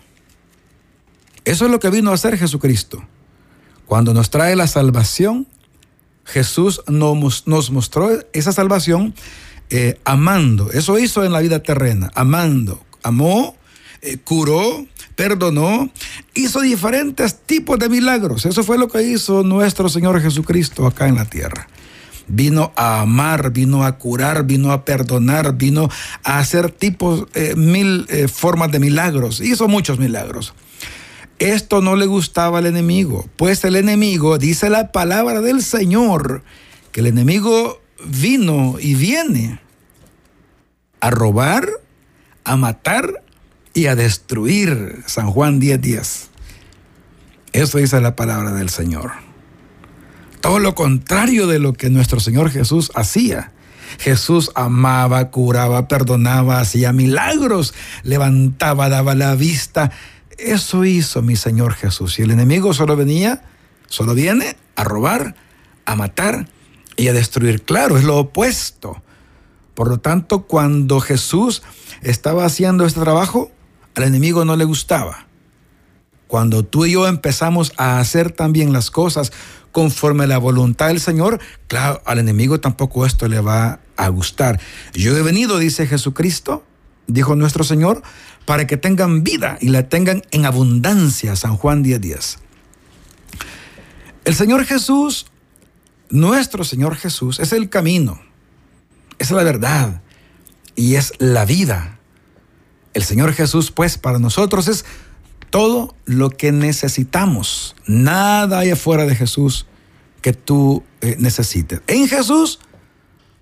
Eso 1.46 1.66
es 1.66 1.72
lo 1.72 1.80
que 1.80 1.92
vino 1.92 2.10
a 2.10 2.16
hacer 2.16 2.36
Jesucristo. 2.36 3.06
Cuando 3.86 4.16
nos 4.16 4.32
trae 4.32 4.56
la 4.56 4.66
salvación, 4.66 5.46
Jesús 6.25 6.82
nos, 6.88 7.46
mostró 7.70 8.10
esa 8.34 8.51
salvación 8.51 9.13
eh, 9.70 10.00
amando. 10.04 10.72
Eso 10.72 10.98
hizo 10.98 11.24
en 11.24 11.32
la 11.32 11.42
vida 11.42 11.62
terrena, 11.62 12.10
amando. 12.16 12.84
Amó, 13.04 13.56
eh, 14.01 14.17
curó, 14.17 14.86
perdonó, 15.15 15.91
hizo 16.34 16.62
diferentes 16.62 17.39
tipos 17.39 17.79
de 17.79 17.89
milagros. 17.89 18.46
Eso 18.46 18.63
fue 18.63 18.77
lo 18.77 18.88
que 18.88 19.03
hizo 19.03 19.43
nuestro 19.43 19.89
Señor 19.89 20.22
Jesucristo 20.22 20.86
acá 20.86 21.08
en 21.08 21.15
la 21.15 21.25
tierra. 21.25 21.67
Vino 22.27 22.72
a 22.75 23.01
amar, 23.01 23.51
vino 23.51 23.84
a 23.84 23.98
curar, 23.98 24.46
vino 24.46 24.72
a 24.72 24.86
perdonar, 24.86 25.58
vino 25.58 25.89
a 26.24 26.39
hacer 26.39 26.72
tipos, 26.72 27.27
eh, 27.34 27.55
mil 27.55 28.08
formas 28.31 28.72
de 28.72 28.79
milagros. 28.79 29.41
Hizo 29.41 29.67
muchos 29.67 30.00
milagros. 30.00 30.53
Esto 31.41 31.81
no 31.81 31.96
le 31.96 32.05
gustaba 32.05 32.60
al 32.60 32.67
enemigo, 32.67 33.27
pues 33.36 33.63
el 33.63 33.75
enemigo, 33.75 34.38
dice 34.38 34.70
la 34.70 34.91
palabra 34.91 35.41
del 35.41 35.63
Señor, 35.63 36.43
que 36.91 37.00
el 37.00 37.08
enemigo 37.08 37.81
vino 38.05 38.75
y 38.79 38.93
viene 38.93 39.60
a 41.00 41.10
robar, 41.10 41.67
a 42.43 42.55
matar 42.58 43.24
y 43.74 43.88
a 43.88 43.96
destruir. 43.96 45.04
San 45.06 45.32
Juan 45.32 45.60
10:10. 45.60 45.80
10. 45.80 46.30
Eso 47.54 47.78
dice 47.78 48.00
la 48.01 48.16
palabra 48.16 48.51
del 48.51 48.70
Señor. 48.70 49.12
Todo 50.42 50.60
lo 50.60 50.74
contrario 50.74 51.48
de 51.48 51.60
lo 51.60 51.74
que 51.74 51.90
nuestro 51.90 52.20
Señor 52.20 52.50
Jesús 52.50 52.92
hacía. 52.96 53.51
Jesús 54.00 54.51
amaba, 54.56 55.30
curaba, 55.30 55.88
perdonaba, 55.88 56.60
hacía 56.60 56.94
milagros, 56.94 57.74
levantaba, 58.04 58.90
daba 58.90 59.16
la 59.16 59.36
vista, 59.36 59.92
eso 60.38 60.86
hizo 60.86 61.22
mi 61.22 61.36
Señor 61.36 61.74
Jesús. 61.74 62.18
Y 62.18 62.24
el 62.24 62.32
enemigo 62.32 62.74
solo 62.74 62.96
venía, 62.96 63.44
solo 63.88 64.16
viene 64.16 64.56
a 64.75 64.84
robar, 64.84 65.36
a 65.86 65.96
matar 65.96 66.48
y 66.98 67.10
a 67.10 67.13
destruir. 67.13 67.63
Claro, 67.63 67.98
es 67.98 68.04
lo 68.04 68.18
opuesto. 68.18 69.04
Por 69.75 69.88
lo 69.88 70.00
tanto, 70.00 70.44
cuando 70.44 71.00
Jesús 71.00 71.62
estaba 72.01 72.46
haciendo 72.46 72.86
este 72.86 73.01
trabajo, 73.01 73.51
al 73.95 74.03
enemigo 74.03 74.45
no 74.45 74.55
le 74.55 74.65
gustaba. 74.65 75.27
Cuando 76.27 76.63
tú 76.63 76.86
y 76.86 76.93
yo 76.93 77.07
empezamos 77.07 77.74
a 77.77 78.00
hacer 78.00 78.31
también 78.31 78.71
las 78.71 78.89
cosas 78.89 79.33
conforme 79.71 80.24
a 80.24 80.27
la 80.27 80.38
voluntad 80.38 80.88
del 80.88 81.01
Señor, 81.01 81.39
claro, 81.67 82.01
al 82.05 82.19
enemigo 82.19 82.60
tampoco 82.60 83.05
esto 83.05 83.27
le 83.27 83.41
va 83.41 83.79
a 83.98 84.07
gustar. 84.10 84.60
Yo 84.93 85.15
he 85.17 85.21
venido, 85.24 85.60
dice 85.60 85.88
Jesucristo, 85.88 86.65
dijo 87.07 87.36
nuestro 87.36 87.63
Señor, 87.63 88.01
para 88.45 88.65
que 88.65 88.77
tengan 88.77 89.24
vida 89.24 89.57
y 89.62 89.69
la 89.69 89.89
tengan 89.89 90.24
en 90.31 90.45
abundancia. 90.45 91.36
San 91.36 91.57
Juan 91.57 91.83
10:10. 91.83 92.00
10. 92.00 92.39
El 94.24 94.36
Señor 94.36 94.65
Jesús, 94.65 95.25
nuestro 96.10 96.63
Señor 96.63 96.95
Jesús, 96.95 97.39
es 97.39 97.53
el 97.53 97.69
camino, 97.69 98.21
es 99.19 99.31
la 99.31 99.43
verdad 99.43 100.01
y 100.75 100.95
es 100.95 101.13
la 101.17 101.45
vida. 101.45 102.00
El 102.93 103.03
Señor 103.03 103.33
Jesús, 103.33 103.71
pues, 103.71 103.98
para 103.98 104.19
nosotros 104.19 104.67
es 104.67 104.86
todo 105.50 105.95
lo 106.05 106.29
que 106.29 106.51
necesitamos. 106.51 107.75
Nada 107.86 108.60
hay 108.60 108.71
afuera 108.71 109.05
de 109.05 109.15
Jesús 109.15 109.65
que 110.21 110.33
tú 110.33 110.83
eh, 111.01 111.15
necesites. 111.19 111.81
En 111.88 112.07
Jesús, 112.07 112.60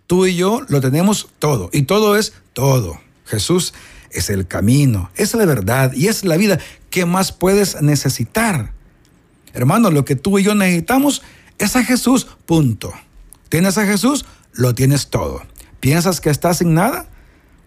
tú 0.07 0.25
y 0.25 0.35
yo 0.35 0.61
lo 0.69 0.81
tenemos 0.81 1.29
todo. 1.39 1.69
Y 1.71 1.83
todo 1.83 2.17
es 2.17 2.33
todo. 2.53 2.99
Jesús 3.25 3.73
es 4.11 4.29
el 4.29 4.47
camino, 4.47 5.11
es 5.15 5.33
la 5.35 5.45
verdad 5.45 5.93
y 5.93 6.07
es 6.07 6.25
la 6.25 6.37
vida. 6.37 6.59
¿Qué 6.89 7.05
más 7.05 7.31
puedes 7.31 7.81
necesitar? 7.81 8.73
Hermano, 9.53 9.91
lo 9.91 10.05
que 10.05 10.15
tú 10.15 10.39
y 10.39 10.43
yo 10.43 10.55
necesitamos 10.55 11.21
es 11.59 11.75
a 11.75 11.83
Jesús, 11.83 12.27
punto. 12.45 12.91
¿Tienes 13.49 13.77
a 13.77 13.85
Jesús? 13.85 14.25
Lo 14.53 14.73
tienes 14.73 15.09
todo. 15.09 15.41
¿Piensas 15.79 16.21
que 16.21 16.29
estás 16.29 16.57
sin 16.57 16.73
nada? 16.73 17.07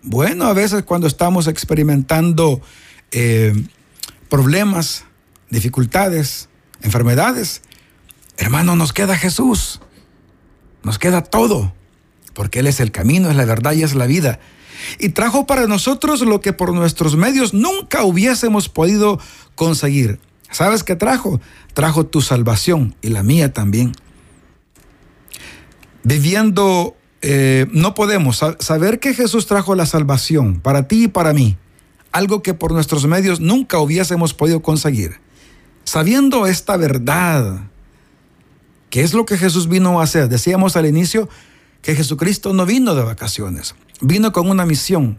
Bueno, 0.03 0.47
a 0.47 0.53
veces 0.53 0.83
cuando 0.83 1.07
estamos 1.07 1.47
experimentando 1.47 2.61
eh, 3.13 3.55
problemas, 4.29 5.05
dificultades, 5.51 6.49
enfermedades, 6.83 7.63
hermano, 8.37 8.77
nos 8.77 8.93
queda 8.93 9.17
Jesús. 9.17 9.81
Nos 10.83 10.99
queda 10.99 11.23
todo, 11.23 11.73
porque 12.35 12.59
Él 12.59 12.67
es 12.67 12.81
el 12.81 12.91
camino, 12.91 13.31
es 13.31 13.37
la 13.37 13.45
verdad 13.45 13.73
y 13.73 13.83
es 13.85 13.95
la 13.95 14.07
vida 14.07 14.41
y 14.99 15.11
trajo 15.11 15.47
para 15.47 15.67
nosotros 15.67 16.21
lo 16.23 16.41
que 16.41 16.53
por 16.53 16.73
nuestros 16.73 17.17
medios 17.17 17.55
nunca 17.55 18.05
hubiésemos 18.05 18.69
podido 18.69 19.21
conseguir. 19.55 20.19
¿Sabes 20.51 20.85
qué 20.85 20.97
trajo? 20.97 21.41
Trajo 21.75 22.07
tu 22.07 22.21
salvación 22.21 22.95
y 23.01 23.09
la 23.09 23.23
mía 23.23 23.53
también. 23.53 23.93
Viviendo, 26.03 26.97
eh, 27.25 27.69
no 27.71 27.95
podemos 27.95 28.41
saber 28.59 28.99
que 28.99 29.15
Jesús 29.15 29.47
trajo 29.47 29.77
la 29.77 29.87
salvación 29.87 30.61
para 30.61 30.89
ti 30.89 31.05
y 31.05 31.09
para 31.09 31.33
mí, 31.33 31.57
algo 32.11 32.43
que 32.43 32.53
por 32.53 32.73
nuestros 32.73 33.07
medios 33.07 33.39
nunca 33.39 33.79
hubiésemos 33.79 34.35
podido 34.35 34.61
conseguir. 34.61 35.21
sabiendo 35.85 36.47
esta 36.47 36.77
verdad, 36.77 37.71
¿qué 38.91 39.03
es 39.03 39.15
lo 39.15 39.25
que 39.25 39.39
Jesús 39.39 39.69
vino 39.69 40.01
a 40.01 40.05
hacer? 40.05 40.29
Decíamos 40.29 40.77
al 40.77 40.87
inicio 40.87 41.29
que 41.81 41.95
Jesucristo 41.95 42.53
no 42.53 42.67
vino 42.67 42.95
de 42.95 43.03
vacaciones, 43.03 43.75
vino 44.01 44.33
con 44.33 44.51
una 44.51 44.67
misión. 44.67 45.19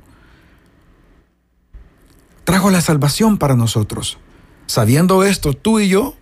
Trajo 2.43 2.69
la 2.69 2.81
salvación 2.81 3.37
para 3.37 3.55
nosotros. 3.55 4.17
Sabiendo 4.67 5.23
esto, 5.23 5.53
tú 5.53 5.79
y 5.79 5.87
yo 5.87 6.15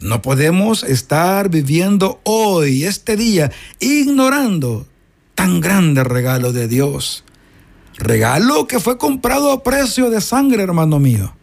no 0.00 0.20
podemos 0.20 0.82
estar 0.82 1.48
viviendo 1.48 2.20
hoy, 2.24 2.84
este 2.84 3.16
día, 3.16 3.50
ignorando 3.80 4.86
tan 5.34 5.60
grande 5.60 6.04
regalo 6.04 6.52
de 6.52 6.68
Dios. 6.68 7.24
Regalo 7.96 8.66
que 8.66 8.80
fue 8.80 8.98
comprado 8.98 9.52
a 9.52 9.62
precio 9.62 10.10
de 10.10 10.20
sangre, 10.20 10.62
hermano 10.62 10.98
mío. 10.98 11.34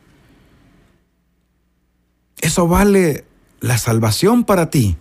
Eso 2.41 2.67
vale 2.67 3.25
la 3.60 3.77
salvación 3.77 4.43
para 4.43 4.69
ti. 4.69 4.98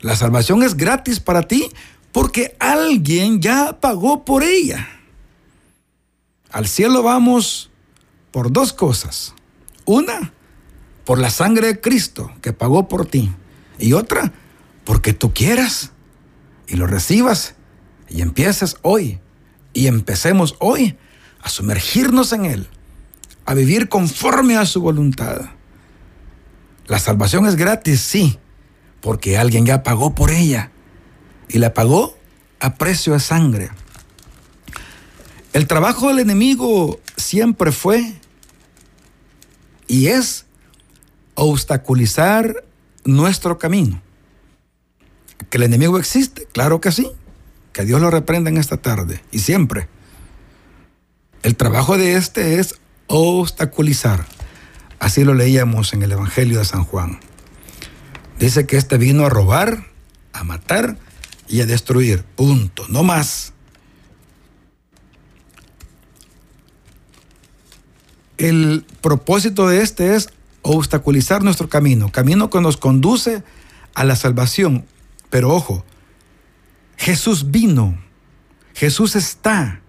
La 0.00 0.16
salvación 0.16 0.62
es 0.62 0.76
gratis 0.76 1.20
para 1.20 1.42
ti 1.42 1.70
porque 2.10 2.56
alguien 2.58 3.40
ya 3.40 3.80
pagó 3.80 4.24
por 4.24 4.42
ella. 4.42 4.88
Al 6.50 6.66
cielo 6.66 7.02
vamos 7.02 7.70
por 8.30 8.52
dos 8.52 8.72
cosas. 8.72 9.34
Una, 9.84 10.32
por 11.04 11.18
la 11.18 11.30
sangre 11.30 11.68
de 11.68 11.80
Cristo 11.80 12.30
que 12.42 12.52
pagó 12.52 12.88
por 12.88 13.06
ti. 13.06 13.32
Y 13.78 13.94
otra, 13.94 14.32
porque 14.84 15.14
tú 15.14 15.32
quieras 15.32 15.91
y 16.72 16.76
lo 16.76 16.86
recibas 16.86 17.54
y 18.08 18.22
empieces 18.22 18.78
hoy 18.80 19.20
y 19.74 19.88
empecemos 19.88 20.56
hoy 20.58 20.96
a 21.42 21.50
sumergirnos 21.50 22.32
en 22.32 22.46
Él, 22.46 22.68
a 23.44 23.52
vivir 23.52 23.90
conforme 23.90 24.56
a 24.56 24.64
su 24.64 24.80
voluntad. 24.80 25.50
La 26.86 26.98
salvación 26.98 27.46
es 27.46 27.56
gratis, 27.56 28.00
sí, 28.00 28.38
porque 29.02 29.36
alguien 29.36 29.66
ya 29.66 29.82
pagó 29.82 30.14
por 30.14 30.30
ella 30.30 30.70
y 31.48 31.58
la 31.58 31.74
pagó 31.74 32.16
a 32.58 32.74
precio 32.76 33.12
de 33.12 33.20
sangre. 33.20 33.70
El 35.52 35.66
trabajo 35.66 36.08
del 36.08 36.20
enemigo 36.20 37.00
siempre 37.18 37.70
fue 37.70 38.14
y 39.88 40.06
es 40.06 40.46
obstaculizar 41.34 42.64
nuestro 43.04 43.58
camino. 43.58 44.01
¿Que 45.50 45.58
el 45.58 45.64
enemigo 45.64 45.98
existe? 45.98 46.46
Claro 46.52 46.80
que 46.80 46.92
sí. 46.92 47.10
Que 47.72 47.84
Dios 47.84 48.00
lo 48.00 48.10
reprenda 48.10 48.50
en 48.50 48.58
esta 48.58 48.76
tarde 48.76 49.22
y 49.30 49.38
siempre. 49.38 49.88
El 51.42 51.56
trabajo 51.56 51.96
de 51.96 52.14
este 52.14 52.60
es 52.60 52.76
obstaculizar. 53.06 54.26
Así 54.98 55.24
lo 55.24 55.34
leíamos 55.34 55.92
en 55.94 56.02
el 56.02 56.12
Evangelio 56.12 56.58
de 56.58 56.64
San 56.64 56.84
Juan. 56.84 57.18
Dice 58.38 58.66
que 58.66 58.76
este 58.76 58.98
vino 58.98 59.24
a 59.24 59.28
robar, 59.28 59.86
a 60.32 60.44
matar 60.44 60.96
y 61.48 61.60
a 61.60 61.66
destruir. 61.66 62.24
Punto. 62.36 62.86
No 62.88 63.02
más. 63.02 63.52
El 68.38 68.84
propósito 69.00 69.68
de 69.68 69.82
este 69.82 70.14
es 70.16 70.30
obstaculizar 70.62 71.42
nuestro 71.42 71.68
camino, 71.68 72.10
camino 72.10 72.50
que 72.50 72.60
nos 72.60 72.76
conduce 72.76 73.42
a 73.94 74.04
la 74.04 74.16
salvación. 74.16 74.86
Pero 75.32 75.48
ojo, 75.48 75.82
Jesús 76.98 77.50
vino, 77.50 77.98
Jesús 78.74 79.16
está 79.16 79.80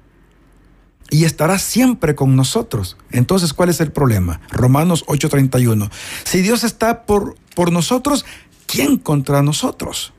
y 1.10 1.26
estará 1.26 1.60
siempre 1.60 2.16
con 2.16 2.38
nosotros. 2.38 2.96
Entonces, 3.12 3.52
¿cuál 3.52 3.68
es 3.68 3.82
el 3.82 3.92
problema? 3.92 4.40
Romanos 4.52 5.04
8:31. 5.06 5.92
Si 6.24 6.42
Dios 6.42 6.64
está 6.64 7.06
por, 7.06 7.36
por 7.56 7.74
nosotros, 7.74 8.26
¿quién 8.68 8.96
contra 8.98 9.44
nosotros? 9.44 10.14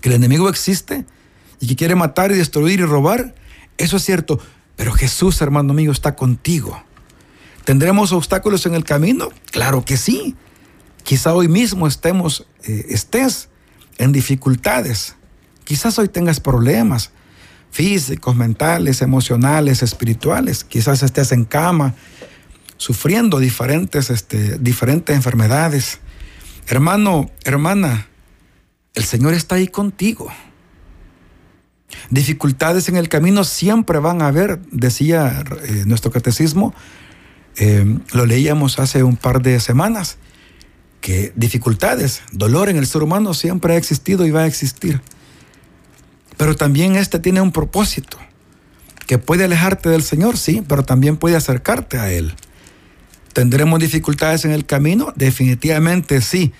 Que 0.00 0.08
el 0.08 0.16
enemigo 0.16 0.48
existe 0.48 1.06
y 1.60 1.68
que 1.68 1.76
quiere 1.76 1.94
matar 1.94 2.32
y 2.32 2.34
destruir 2.34 2.80
y 2.80 2.84
robar, 2.84 3.36
eso 3.78 3.98
es 3.98 4.04
cierto, 4.04 4.40
pero 4.74 4.92
Jesús, 4.92 5.40
hermano 5.40 5.72
mío, 5.72 5.92
está 5.92 6.16
contigo. 6.16 6.82
¿Tendremos 7.64 8.10
obstáculos 8.10 8.66
en 8.66 8.74
el 8.74 8.82
camino? 8.82 9.28
Claro 9.52 9.84
que 9.84 9.96
sí. 9.96 10.34
Quizá 11.04 11.32
hoy 11.32 11.46
mismo 11.46 11.86
estemos, 11.86 12.48
eh, 12.64 12.86
estés 12.88 13.50
en 13.98 14.12
dificultades. 14.12 15.16
Quizás 15.64 15.98
hoy 15.98 16.08
tengas 16.08 16.40
problemas 16.40 17.10
físicos, 17.70 18.36
mentales, 18.36 19.02
emocionales, 19.02 19.82
espirituales. 19.82 20.62
Quizás 20.62 21.02
estés 21.02 21.32
en 21.32 21.44
cama, 21.44 21.94
sufriendo 22.76 23.38
diferentes, 23.38 24.10
este, 24.10 24.58
diferentes 24.58 25.16
enfermedades. 25.16 25.98
Hermano, 26.68 27.30
hermana, 27.44 28.06
el 28.94 29.04
Señor 29.04 29.34
está 29.34 29.56
ahí 29.56 29.68
contigo. 29.68 30.30
Dificultades 32.10 32.88
en 32.88 32.96
el 32.96 33.08
camino 33.08 33.44
siempre 33.44 33.98
van 33.98 34.22
a 34.22 34.28
haber, 34.28 34.60
decía 34.70 35.42
eh, 35.64 35.82
nuestro 35.86 36.10
catecismo, 36.10 36.74
eh, 37.56 37.98
lo 38.12 38.26
leíamos 38.26 38.78
hace 38.78 39.02
un 39.02 39.16
par 39.16 39.42
de 39.42 39.60
semanas, 39.60 40.18
que 41.04 41.34
dificultades, 41.36 42.22
dolor 42.32 42.70
en 42.70 42.78
el 42.78 42.86
ser 42.86 43.02
humano 43.02 43.34
siempre 43.34 43.74
ha 43.74 43.76
existido 43.76 44.24
y 44.24 44.30
va 44.30 44.44
a 44.44 44.46
existir. 44.46 45.02
Pero 46.38 46.56
también 46.56 46.96
este 46.96 47.18
tiene 47.18 47.42
un 47.42 47.52
propósito, 47.52 48.16
que 49.06 49.18
puede 49.18 49.44
alejarte 49.44 49.90
del 49.90 50.02
Señor, 50.02 50.38
sí, 50.38 50.64
pero 50.66 50.82
también 50.82 51.18
puede 51.18 51.36
acercarte 51.36 51.98
a 51.98 52.10
Él. 52.10 52.34
¿Tendremos 53.34 53.80
dificultades 53.80 54.46
en 54.46 54.52
el 54.52 54.64
camino? 54.64 55.12
Definitivamente 55.14 56.22
sí. 56.22 56.54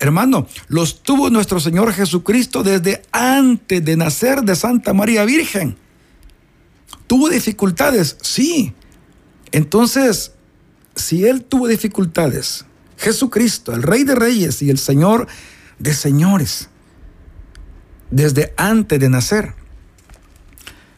Hermano, 0.00 0.46
los 0.66 1.02
tuvo 1.02 1.30
nuestro 1.30 1.58
Señor 1.58 1.94
Jesucristo 1.94 2.62
desde 2.62 3.00
antes 3.10 3.82
de 3.82 3.96
nacer 3.96 4.42
de 4.42 4.54
Santa 4.54 4.92
María 4.92 5.24
Virgen. 5.24 5.78
¿Tuvo 7.06 7.30
dificultades? 7.30 8.18
Sí. 8.20 8.74
Entonces, 9.50 10.32
si 10.94 11.24
Él 11.24 11.42
tuvo 11.42 11.68
dificultades, 11.68 12.66
Jesucristo, 12.98 13.72
el 13.72 13.82
Rey 13.82 14.04
de 14.04 14.14
Reyes 14.14 14.60
y 14.60 14.70
el 14.70 14.78
Señor 14.78 15.28
de 15.78 15.94
Señores, 15.94 16.68
desde 18.10 18.52
antes 18.56 18.98
de 18.98 19.08
nacer. 19.08 19.54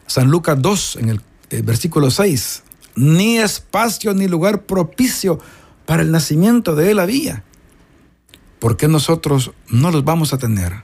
San 0.07 0.29
Lucas 0.29 0.61
2, 0.61 0.97
en 0.97 1.09
el, 1.09 1.21
eh, 1.51 1.61
versículo 1.61 2.11
6, 2.11 2.63
ni 2.95 3.37
espacio 3.37 4.13
ni 4.13 4.27
lugar 4.27 4.63
propicio 4.63 5.39
para 5.85 6.01
el 6.01 6.11
nacimiento 6.11 6.75
de 6.75 6.91
Él 6.91 6.99
había. 6.99 7.43
¿Por 8.59 8.77
qué 8.77 8.87
nosotros 8.87 9.51
no 9.69 9.91
los 9.91 10.03
vamos 10.03 10.33
a 10.33 10.37
tener? 10.37 10.83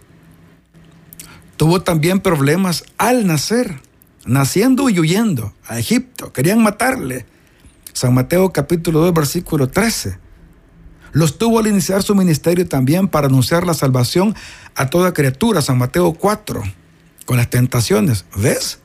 Tuvo 1.57 1.81
también 1.81 2.19
problemas 2.19 2.83
al 2.97 3.25
nacer, 3.25 3.81
naciendo 4.25 4.89
y 4.89 4.99
huyendo 4.99 5.53
a 5.67 5.79
Egipto. 5.79 6.31
Querían 6.31 6.61
matarle 6.61 7.25
San 7.93 8.13
Mateo 8.13 8.53
capítulo 8.53 8.99
2, 8.99 9.13
versículo 9.13 9.67
13. 9.67 10.26
Los 11.11 11.37
tuvo 11.37 11.59
al 11.59 11.67
iniciar 11.67 12.03
su 12.03 12.15
ministerio 12.15 12.67
también 12.67 13.07
para 13.07 13.27
anunciar 13.27 13.65
la 13.65 13.73
salvación 13.73 14.35
a 14.75 14.89
toda 14.89 15.13
criatura. 15.13 15.61
San 15.61 15.77
Mateo 15.77 16.13
4, 16.13 16.63
con 17.25 17.37
las 17.37 17.49
tentaciones. 17.49 18.25
¿Ves? 18.35 18.79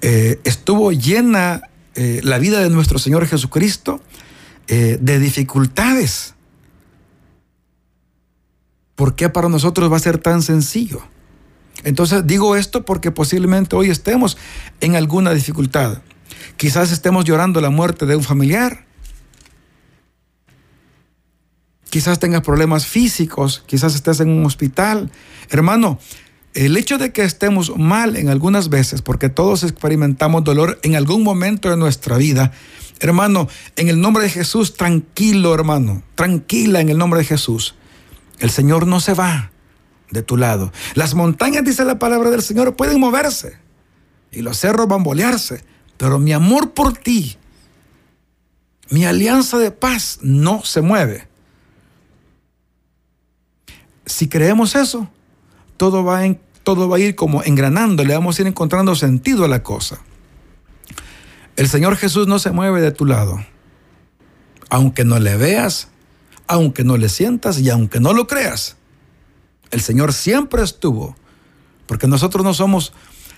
Eh, 0.00 0.38
estuvo 0.44 0.92
llena 0.92 1.62
eh, 1.94 2.20
la 2.22 2.38
vida 2.38 2.60
de 2.60 2.70
nuestro 2.70 2.98
Señor 2.98 3.26
Jesucristo 3.26 4.00
eh, 4.68 4.98
de 5.00 5.18
dificultades. 5.18 6.34
¿Por 8.94 9.14
qué 9.14 9.28
para 9.28 9.48
nosotros 9.48 9.90
va 9.90 9.96
a 9.96 10.00
ser 10.00 10.18
tan 10.18 10.42
sencillo? 10.42 11.02
Entonces 11.84 12.26
digo 12.26 12.56
esto 12.56 12.84
porque 12.84 13.10
posiblemente 13.10 13.76
hoy 13.76 13.90
estemos 13.90 14.36
en 14.80 14.96
alguna 14.96 15.32
dificultad. 15.32 16.02
Quizás 16.56 16.92
estemos 16.92 17.24
llorando 17.24 17.60
la 17.60 17.70
muerte 17.70 18.06
de 18.06 18.16
un 18.16 18.22
familiar. 18.22 18.86
Quizás 21.94 22.18
tengas 22.18 22.42
problemas 22.42 22.86
físicos, 22.86 23.62
quizás 23.68 23.94
estés 23.94 24.18
en 24.18 24.28
un 24.28 24.44
hospital. 24.44 25.12
Hermano, 25.48 26.00
el 26.52 26.76
hecho 26.76 26.98
de 26.98 27.12
que 27.12 27.22
estemos 27.22 27.78
mal 27.78 28.16
en 28.16 28.30
algunas 28.30 28.68
veces, 28.68 29.00
porque 29.00 29.28
todos 29.28 29.62
experimentamos 29.62 30.42
dolor 30.42 30.80
en 30.82 30.96
algún 30.96 31.22
momento 31.22 31.70
de 31.70 31.76
nuestra 31.76 32.16
vida, 32.16 32.50
hermano, 32.98 33.46
en 33.76 33.86
el 33.86 34.00
nombre 34.00 34.24
de 34.24 34.30
Jesús, 34.30 34.74
tranquilo 34.74 35.54
hermano, 35.54 36.02
tranquila 36.16 36.80
en 36.80 36.88
el 36.88 36.98
nombre 36.98 37.20
de 37.20 37.26
Jesús. 37.26 37.76
El 38.40 38.50
Señor 38.50 38.88
no 38.88 38.98
se 38.98 39.14
va 39.14 39.52
de 40.10 40.22
tu 40.22 40.36
lado. 40.36 40.72
Las 40.94 41.14
montañas, 41.14 41.62
dice 41.62 41.84
la 41.84 42.00
palabra 42.00 42.30
del 42.30 42.42
Señor, 42.42 42.74
pueden 42.74 42.98
moverse 42.98 43.56
y 44.32 44.42
los 44.42 44.58
cerros 44.58 44.88
bambolearse, 44.88 45.62
pero 45.96 46.18
mi 46.18 46.32
amor 46.32 46.72
por 46.72 46.96
ti, 46.96 47.36
mi 48.90 49.04
alianza 49.04 49.58
de 49.58 49.70
paz 49.70 50.18
no 50.22 50.64
se 50.64 50.80
mueve. 50.80 51.32
Si 54.06 54.28
creemos 54.28 54.74
eso, 54.74 55.08
todo 55.76 56.04
va, 56.04 56.24
en, 56.24 56.40
todo 56.62 56.88
va 56.88 56.96
a 56.96 57.00
ir 57.00 57.14
como 57.14 57.42
engranando, 57.42 58.04
le 58.04 58.14
vamos 58.14 58.38
a 58.38 58.42
ir 58.42 58.48
encontrando 58.48 58.94
sentido 58.94 59.44
a 59.44 59.48
la 59.48 59.62
cosa. 59.62 60.00
El 61.56 61.68
Señor 61.68 61.96
Jesús 61.96 62.26
no 62.26 62.38
se 62.38 62.50
mueve 62.50 62.80
de 62.80 62.90
tu 62.90 63.04
lado. 63.04 63.44
Aunque 64.70 65.04
no 65.04 65.18
le 65.20 65.36
veas, 65.36 65.88
aunque 66.46 66.84
no 66.84 66.96
le 66.96 67.08
sientas 67.08 67.58
y 67.60 67.70
aunque 67.70 68.00
no 68.00 68.12
lo 68.12 68.26
creas, 68.26 68.76
el 69.70 69.80
Señor 69.80 70.12
siempre 70.12 70.62
estuvo, 70.62 71.16
porque 71.86 72.06
nosotros 72.06 72.44
no 72.44 72.54
somos 72.54 72.92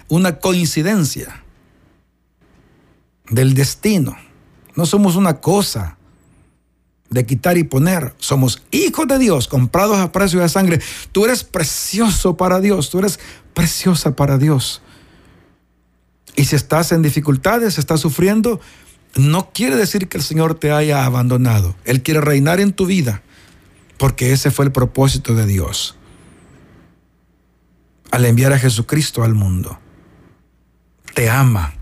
una 0.08 0.38
coincidencia 0.38 1.42
del 3.28 3.54
destino, 3.54 4.16
no 4.74 4.86
somos 4.86 5.16
una 5.16 5.40
cosa 5.40 5.98
de 7.10 7.26
quitar 7.26 7.56
y 7.56 7.64
poner, 7.64 8.14
somos 8.18 8.62
hijos 8.70 9.06
de 9.06 9.18
Dios, 9.18 9.48
comprados 9.48 9.98
a 9.98 10.12
precio 10.12 10.40
de 10.40 10.48
sangre. 10.48 10.80
Tú 11.12 11.24
eres 11.24 11.44
precioso 11.44 12.36
para 12.36 12.60
Dios, 12.60 12.90
tú 12.90 12.98
eres 12.98 13.20
preciosa 13.54 14.16
para 14.16 14.38
Dios. 14.38 14.82
Y 16.34 16.44
si 16.44 16.56
estás 16.56 16.92
en 16.92 17.02
dificultades, 17.02 17.78
estás 17.78 18.00
sufriendo, 18.00 18.60
no 19.14 19.50
quiere 19.52 19.76
decir 19.76 20.08
que 20.08 20.18
el 20.18 20.24
Señor 20.24 20.54
te 20.54 20.72
haya 20.72 21.04
abandonado. 21.04 21.76
Él 21.84 22.02
quiere 22.02 22.20
reinar 22.20 22.60
en 22.60 22.72
tu 22.72 22.86
vida, 22.86 23.22
porque 23.96 24.32
ese 24.32 24.50
fue 24.50 24.66
el 24.66 24.72
propósito 24.72 25.34
de 25.34 25.46
Dios 25.46 25.96
al 28.10 28.24
enviar 28.24 28.52
a 28.52 28.58
Jesucristo 28.58 29.24
al 29.24 29.34
mundo. 29.34 29.78
Te 31.14 31.30
ama, 31.30 31.74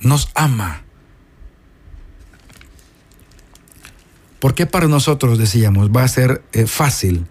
nos 0.00 0.30
ama. 0.34 0.84
¿Por 4.40 4.54
qué 4.54 4.66
para 4.66 4.88
nosotros, 4.88 5.38
decíamos, 5.38 5.90
va 5.90 6.04
a 6.04 6.08
ser 6.08 6.42
eh, 6.52 6.66
fácil? 6.66 7.26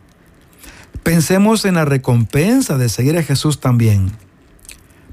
Pensemos 1.04 1.66
en 1.66 1.76
la 1.76 1.86
recompensa 1.86 2.78
de 2.78 2.90
seguir 2.90 3.18
a 3.18 3.24
Jesús 3.24 3.60
también. 3.60 4.12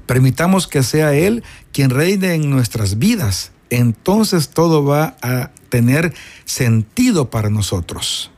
Permitamos 0.05 0.67
que 0.67 0.83
sea 0.83 1.13
Él 1.13 1.43
quien 1.71 1.89
reine 1.89 2.33
en 2.33 2.49
nuestras 2.49 2.99
vidas 2.99 3.51
entonces 3.69 4.49
todo 4.49 4.83
va 4.83 5.17
a 5.21 5.51
tener 5.69 6.13
sentido 6.45 7.29
para 7.29 7.49
nosotros. 7.49 8.31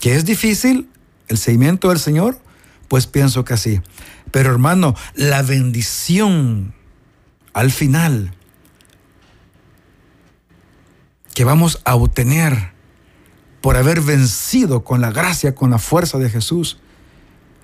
¿Que 0.00 0.14
es 0.14 0.24
difícil 0.24 0.88
el 1.28 1.38
seguimiento 1.38 1.88
del 1.88 1.98
Señor? 1.98 2.40
Pues 2.88 3.06
pienso 3.06 3.44
que 3.44 3.56
sí. 3.56 3.80
Pero 4.30 4.50
hermano, 4.50 4.94
la 5.14 5.42
bendición 5.42 6.74
al 7.52 7.70
final 7.72 8.34
que 11.38 11.44
vamos 11.44 11.80
a 11.84 11.94
obtener 11.94 12.72
por 13.60 13.76
haber 13.76 14.00
vencido 14.00 14.82
con 14.82 15.00
la 15.00 15.12
gracia, 15.12 15.54
con 15.54 15.70
la 15.70 15.78
fuerza 15.78 16.18
de 16.18 16.28
Jesús, 16.28 16.78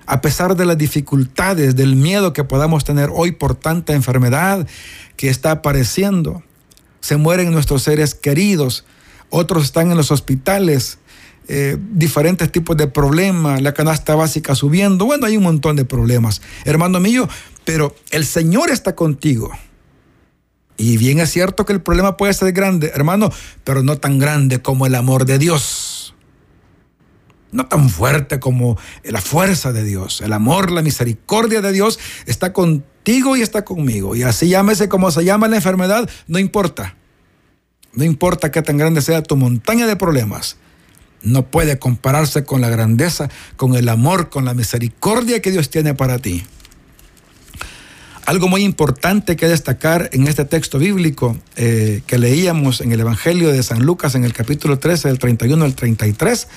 a 0.05 0.21
pesar 0.21 0.55
de 0.55 0.65
las 0.65 0.77
dificultades, 0.77 1.75
del 1.75 1.97
miedo 1.97 2.31
que 2.31 2.45
podamos 2.45 2.85
tener 2.85 3.09
hoy 3.13 3.33
por 3.33 3.53
tanta 3.53 3.91
enfermedad 3.91 4.65
que 5.17 5.27
está 5.27 5.51
apareciendo, 5.51 6.41
se 7.01 7.17
mueren 7.17 7.51
nuestros 7.51 7.83
seres 7.83 8.15
queridos, 8.15 8.85
otros 9.29 9.65
están 9.65 9.91
en 9.91 9.97
los 9.97 10.09
hospitales, 10.09 10.97
eh, 11.49 11.77
diferentes 11.91 12.49
tipos 12.53 12.77
de 12.77 12.87
problemas, 12.87 13.61
la 13.61 13.73
canasta 13.73 14.15
básica 14.15 14.55
subiendo, 14.55 15.03
bueno, 15.03 15.25
hay 15.25 15.35
un 15.35 15.43
montón 15.43 15.75
de 15.75 15.83
problemas, 15.83 16.41
hermano 16.63 17.01
mío, 17.01 17.27
pero 17.65 17.93
el 18.11 18.25
Señor 18.25 18.71
está 18.71 18.95
contigo. 18.95 19.51
Y 20.77 20.97
bien 20.97 21.19
es 21.19 21.31
cierto 21.31 21.65
que 21.65 21.73
el 21.73 21.81
problema 21.81 22.17
puede 22.17 22.33
ser 22.33 22.51
grande, 22.51 22.91
hermano, 22.93 23.31
pero 23.63 23.83
no 23.83 23.97
tan 23.97 24.19
grande 24.19 24.61
como 24.61 24.85
el 24.85 24.95
amor 24.95 25.25
de 25.25 25.39
Dios. 25.39 26.15
No 27.51 27.67
tan 27.67 27.89
fuerte 27.89 28.39
como 28.39 28.77
la 29.03 29.21
fuerza 29.21 29.71
de 29.71 29.85
Dios. 29.85 30.19
El 30.19 30.33
amor, 30.33 30.71
la 30.71 30.81
misericordia 30.81 31.61
de 31.61 31.71
Dios 31.71 31.99
está 32.25 32.51
contigo 32.51 33.37
y 33.37 33.41
está 33.41 33.63
conmigo. 33.63 34.15
Y 34.15 34.23
así 34.23 34.49
llámese 34.49 34.89
como 34.89 35.11
se 35.11 35.23
llama 35.23 35.47
la 35.47 35.55
enfermedad, 35.55 36.09
no 36.27 36.39
importa. 36.39 36.95
No 37.93 38.03
importa 38.03 38.51
qué 38.51 38.61
tan 38.61 38.77
grande 38.77 39.01
sea 39.01 39.23
tu 39.23 39.37
montaña 39.37 39.87
de 39.87 39.95
problemas. 39.95 40.57
No 41.21 41.49
puede 41.49 41.79
compararse 41.79 42.43
con 42.43 42.59
la 42.59 42.69
grandeza, 42.69 43.29
con 43.55 43.75
el 43.75 43.87
amor, 43.87 44.29
con 44.29 44.43
la 44.43 44.53
misericordia 44.53 45.41
que 45.41 45.51
Dios 45.51 45.69
tiene 45.69 45.93
para 45.93 46.19
ti. 46.19 46.45
Algo 48.25 48.47
muy 48.47 48.63
importante 48.63 49.35
que 49.35 49.47
destacar 49.47 50.09
en 50.11 50.27
este 50.27 50.45
texto 50.45 50.79
bíblico 50.79 51.37
eh, 51.57 52.01
que 52.07 52.17
leíamos 52.17 52.81
en 52.81 52.91
el 52.91 52.99
Evangelio 52.99 53.51
de 53.51 53.61
San 53.61 53.85
Lucas 53.85 54.15
en 54.15 54.23
el 54.23 54.33
capítulo 54.33 54.79
13 54.79 55.09
del 55.09 55.19
31 55.19 55.63
al 55.63 55.75
33 55.75 56.47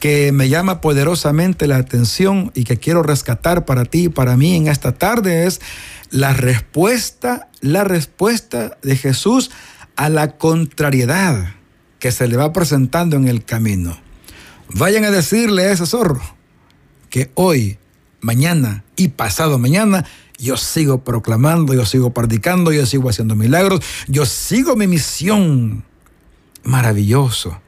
que 0.00 0.32
me 0.32 0.48
llama 0.48 0.80
poderosamente 0.80 1.66
la 1.66 1.76
atención 1.76 2.50
y 2.54 2.64
que 2.64 2.78
quiero 2.78 3.02
rescatar 3.02 3.66
para 3.66 3.84
ti 3.84 4.04
y 4.04 4.08
para 4.08 4.38
mí 4.38 4.56
en 4.56 4.68
esta 4.68 4.92
tarde 4.92 5.46
es 5.46 5.60
la 6.10 6.32
respuesta, 6.32 7.50
la 7.60 7.84
respuesta 7.84 8.78
de 8.82 8.96
Jesús 8.96 9.50
a 9.96 10.08
la 10.08 10.38
contrariedad 10.38 11.54
que 11.98 12.10
se 12.10 12.26
le 12.26 12.38
va 12.38 12.54
presentando 12.54 13.16
en 13.16 13.28
el 13.28 13.44
camino. 13.44 13.98
Vayan 14.70 15.04
a 15.04 15.10
decirle 15.10 15.64
a 15.64 15.72
ese 15.72 15.84
zorro 15.84 16.22
que 17.10 17.30
hoy, 17.34 17.78
mañana 18.22 18.82
y 18.96 19.08
pasado 19.08 19.58
mañana 19.58 20.06
yo 20.42 20.56
sigo 20.56 21.04
proclamando, 21.04 21.72
yo 21.72 21.86
sigo 21.86 22.12
predicando, 22.12 22.72
yo 22.72 22.84
sigo 22.84 23.08
haciendo 23.08 23.36
milagros, 23.36 23.80
yo 24.08 24.26
sigo 24.26 24.76
mi 24.76 24.86
misión. 24.86 25.84
Maravilloso 26.64 27.60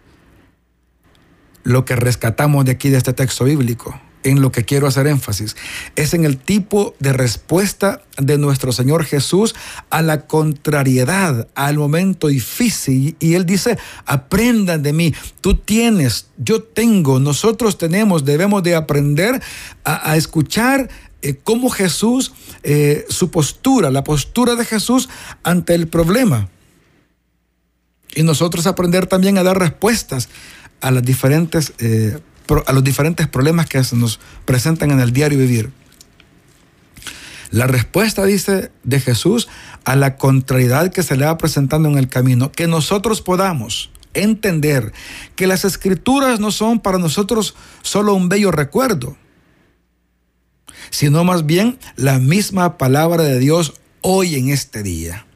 lo 1.65 1.85
que 1.85 1.97
rescatamos 1.97 2.65
de 2.67 2.73
aquí 2.73 2.91
de 2.91 2.99
este 2.99 3.13
texto 3.13 3.45
bíblico, 3.45 3.99
en 4.25 4.41
lo 4.41 4.51
que 4.51 4.65
quiero 4.65 4.87
hacer 4.87 5.07
énfasis, 5.07 5.57
es 5.95 6.15
en 6.15 6.25
el 6.25 6.39
tipo 6.39 6.95
de 6.99 7.13
respuesta 7.13 8.03
de 8.17 8.39
nuestro 8.39 8.73
Señor 8.73 9.05
Jesús 9.05 9.55
a 9.91 10.03
la 10.03 10.27
contrariedad, 10.27 11.49
al 11.55 11.79
momento 11.79 12.29
difícil. 12.29 13.17
Y 13.21 13.35
Él 13.35 13.47
dice, 13.47 13.79
aprendan 14.07 14.83
de 14.83 14.93
mí, 14.93 15.15
tú 15.41 15.55
tienes, 15.57 16.29
yo 16.39 16.63
tengo, 16.63 17.21
nosotros 17.21 17.79
tenemos, 17.79 18.25
debemos 18.25 18.63
de 18.63 18.75
aprender 18.75 19.43
a, 19.85 20.17
escuchar 20.17 20.89
eh, 21.23 21.39
cómo 21.43 21.69
Jesús, 21.69 22.33
eh, 22.63 23.05
su 23.09 23.31
postura, 23.31 23.91
la 23.91 24.05
postura 24.05 24.55
de 24.55 24.65
Jesús 24.65 25.09
ante 25.43 25.75
el 25.75 25.89
problema. 25.89 26.49
Y 28.15 28.23
nosotros 28.23 28.67
aprender 28.67 29.07
también 29.07 29.39
a 29.39 29.43
dar 29.43 29.59
respuestas 29.59 30.29
a, 30.81 30.91
las 30.91 31.03
diferentes, 31.03 31.73
eh, 31.79 32.19
a 32.67 32.73
los 32.73 32.85
diferentes 32.85 33.29
problemas 33.29 33.67
que 33.67 33.83
se 33.85 33.97
nos 33.97 34.21
presentan 34.45 34.91
en 34.91 35.01
el 35.01 35.13
diario 35.13 35.39
vivir. 35.39 35.71
La 37.51 37.67
respuesta, 37.67 38.25
dice, 38.25 38.73
de 38.83 39.01
Jesús 39.01 39.49
a 39.85 39.97
la 39.97 40.17
contrariedad 40.17 40.91
que 40.91 41.03
se 41.03 41.17
le 41.17 41.25
va 41.25 41.39
presentando 41.39 41.89
en 41.89 41.99
el 41.99 42.09
camino, 42.09 42.51
que 42.51 42.67
nosotros 42.67 43.21
podamos 43.21 43.91
entender 44.15 44.93
que 45.37 45.47
las 45.47 45.65
escrituras 45.65 46.41
no 46.41 46.51
son 46.51 46.81
para 46.81 46.99
nosotros 46.99 47.55
solo 47.83 48.15
un 48.15 48.29
bello 48.29 48.51
recuerdo, 48.51 49.17
sino 50.91 51.25
más 51.25 51.47
bien 51.47 51.79
la 51.97 52.19
misma 52.19 52.79
palabra 52.79 53.25
de 53.25 53.39
Dios 53.39 53.75
hoy 54.01 54.37
en 54.37 54.49
este 54.49 54.83
día. 54.83 55.27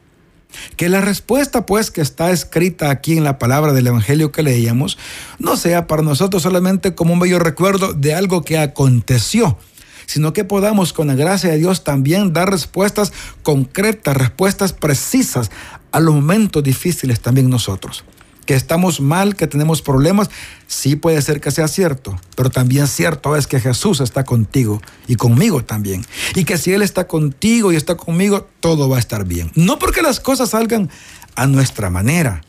Que 0.75 0.89
la 0.89 1.01
respuesta 1.01 1.65
pues 1.65 1.91
que 1.91 2.01
está 2.01 2.31
escrita 2.31 2.89
aquí 2.89 3.17
en 3.17 3.23
la 3.23 3.37
palabra 3.37 3.73
del 3.73 3.87
Evangelio 3.87 4.31
que 4.31 4.43
leíamos 4.43 4.97
no 5.37 5.57
sea 5.57 5.87
para 5.87 6.01
nosotros 6.01 6.43
solamente 6.43 6.95
como 6.95 7.13
un 7.13 7.19
bello 7.19 7.39
recuerdo 7.39 7.93
de 7.93 8.13
algo 8.13 8.43
que 8.43 8.57
aconteció, 8.57 9.57
sino 10.05 10.33
que 10.33 10.43
podamos 10.43 10.91
con 10.93 11.07
la 11.07 11.15
gracia 11.15 11.51
de 11.51 11.57
Dios 11.57 11.83
también 11.83 12.33
dar 12.33 12.49
respuestas 12.49 13.13
concretas, 13.43 14.17
respuestas 14.17 14.73
precisas 14.73 15.51
a 15.91 15.99
los 15.99 16.15
momentos 16.15 16.63
difíciles 16.63 17.19
también 17.19 17.49
nosotros 17.49 18.03
que 18.49 18.55
estamos 18.55 18.99
mal, 18.99 19.35
que 19.35 19.45
tenemos 19.45 19.83
problemas, 19.83 20.31
sí 20.65 20.95
puede 20.95 21.21
ser 21.21 21.39
que 21.39 21.51
sea 21.51 21.67
cierto, 21.67 22.19
pero 22.35 22.49
también 22.49 22.87
cierto 22.87 23.35
es 23.35 23.45
que 23.45 23.59
Jesús 23.59 24.01
está 24.01 24.23
contigo 24.23 24.81
y 25.05 25.17
conmigo 25.17 25.63
también. 25.63 26.03
Y 26.33 26.45
que 26.45 26.57
si 26.57 26.73
Él 26.73 26.81
está 26.81 27.05
contigo 27.05 27.71
y 27.71 27.75
está 27.75 27.95
conmigo, 27.95 28.47
todo 28.59 28.89
va 28.89 28.97
a 28.97 28.99
estar 28.99 29.23
bien. 29.23 29.51
No 29.53 29.77
porque 29.77 30.01
las 30.01 30.19
cosas 30.19 30.49
salgan 30.49 30.89
a 31.35 31.45
nuestra 31.45 31.91
manera, 31.91 32.41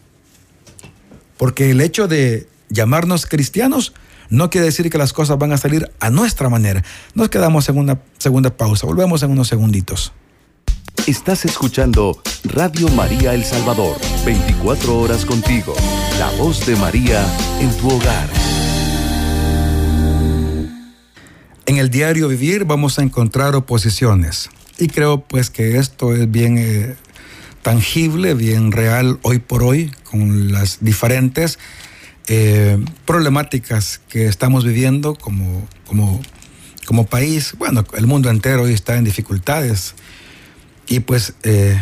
porque 1.36 1.70
el 1.70 1.82
hecho 1.82 2.08
de 2.08 2.48
llamarnos 2.70 3.26
cristianos 3.26 3.92
no 4.30 4.48
quiere 4.48 4.68
decir 4.68 4.88
que 4.88 4.96
las 4.96 5.12
cosas 5.12 5.36
van 5.36 5.52
a 5.52 5.58
salir 5.58 5.92
a 6.00 6.08
nuestra 6.08 6.48
manera. 6.48 6.82
Nos 7.12 7.28
quedamos 7.28 7.68
en 7.68 7.76
una 7.76 8.00
segunda 8.16 8.48
pausa, 8.48 8.86
volvemos 8.86 9.22
en 9.22 9.32
unos 9.32 9.48
segunditos. 9.48 10.14
Estás 11.06 11.44
escuchando 11.46 12.20
Radio 12.44 12.88
María 12.90 13.32
El 13.34 13.42
Salvador, 13.42 13.96
24 14.24 14.98
horas 14.98 15.24
contigo, 15.24 15.74
la 16.18 16.30
voz 16.32 16.66
de 16.66 16.76
María 16.76 17.26
en 17.58 17.74
tu 17.78 17.88
hogar. 17.88 18.28
En 21.66 21.78
el 21.78 21.90
diario 21.90 22.28
vivir 22.28 22.64
vamos 22.64 22.98
a 22.98 23.02
encontrar 23.02 23.56
oposiciones 23.56 24.50
y 24.78 24.88
creo 24.88 25.22
pues 25.22 25.48
que 25.48 25.78
esto 25.78 26.14
es 26.14 26.30
bien 26.30 26.58
eh, 26.58 26.94
tangible, 27.62 28.34
bien 28.34 28.70
real 28.70 29.18
hoy 29.22 29.38
por 29.38 29.62
hoy 29.62 29.90
con 30.04 30.52
las 30.52 30.78
diferentes 30.80 31.58
eh, 32.28 32.78
problemáticas 33.06 34.00
que 34.08 34.26
estamos 34.26 34.64
viviendo 34.64 35.14
como, 35.14 35.66
como, 35.86 36.20
como 36.86 37.06
país. 37.06 37.54
Bueno, 37.58 37.84
el 37.96 38.06
mundo 38.06 38.28
entero 38.28 38.62
hoy 38.62 38.74
está 38.74 38.96
en 38.96 39.04
dificultades 39.04 39.94
y 40.90 41.00
pues 41.00 41.34
eh, 41.44 41.80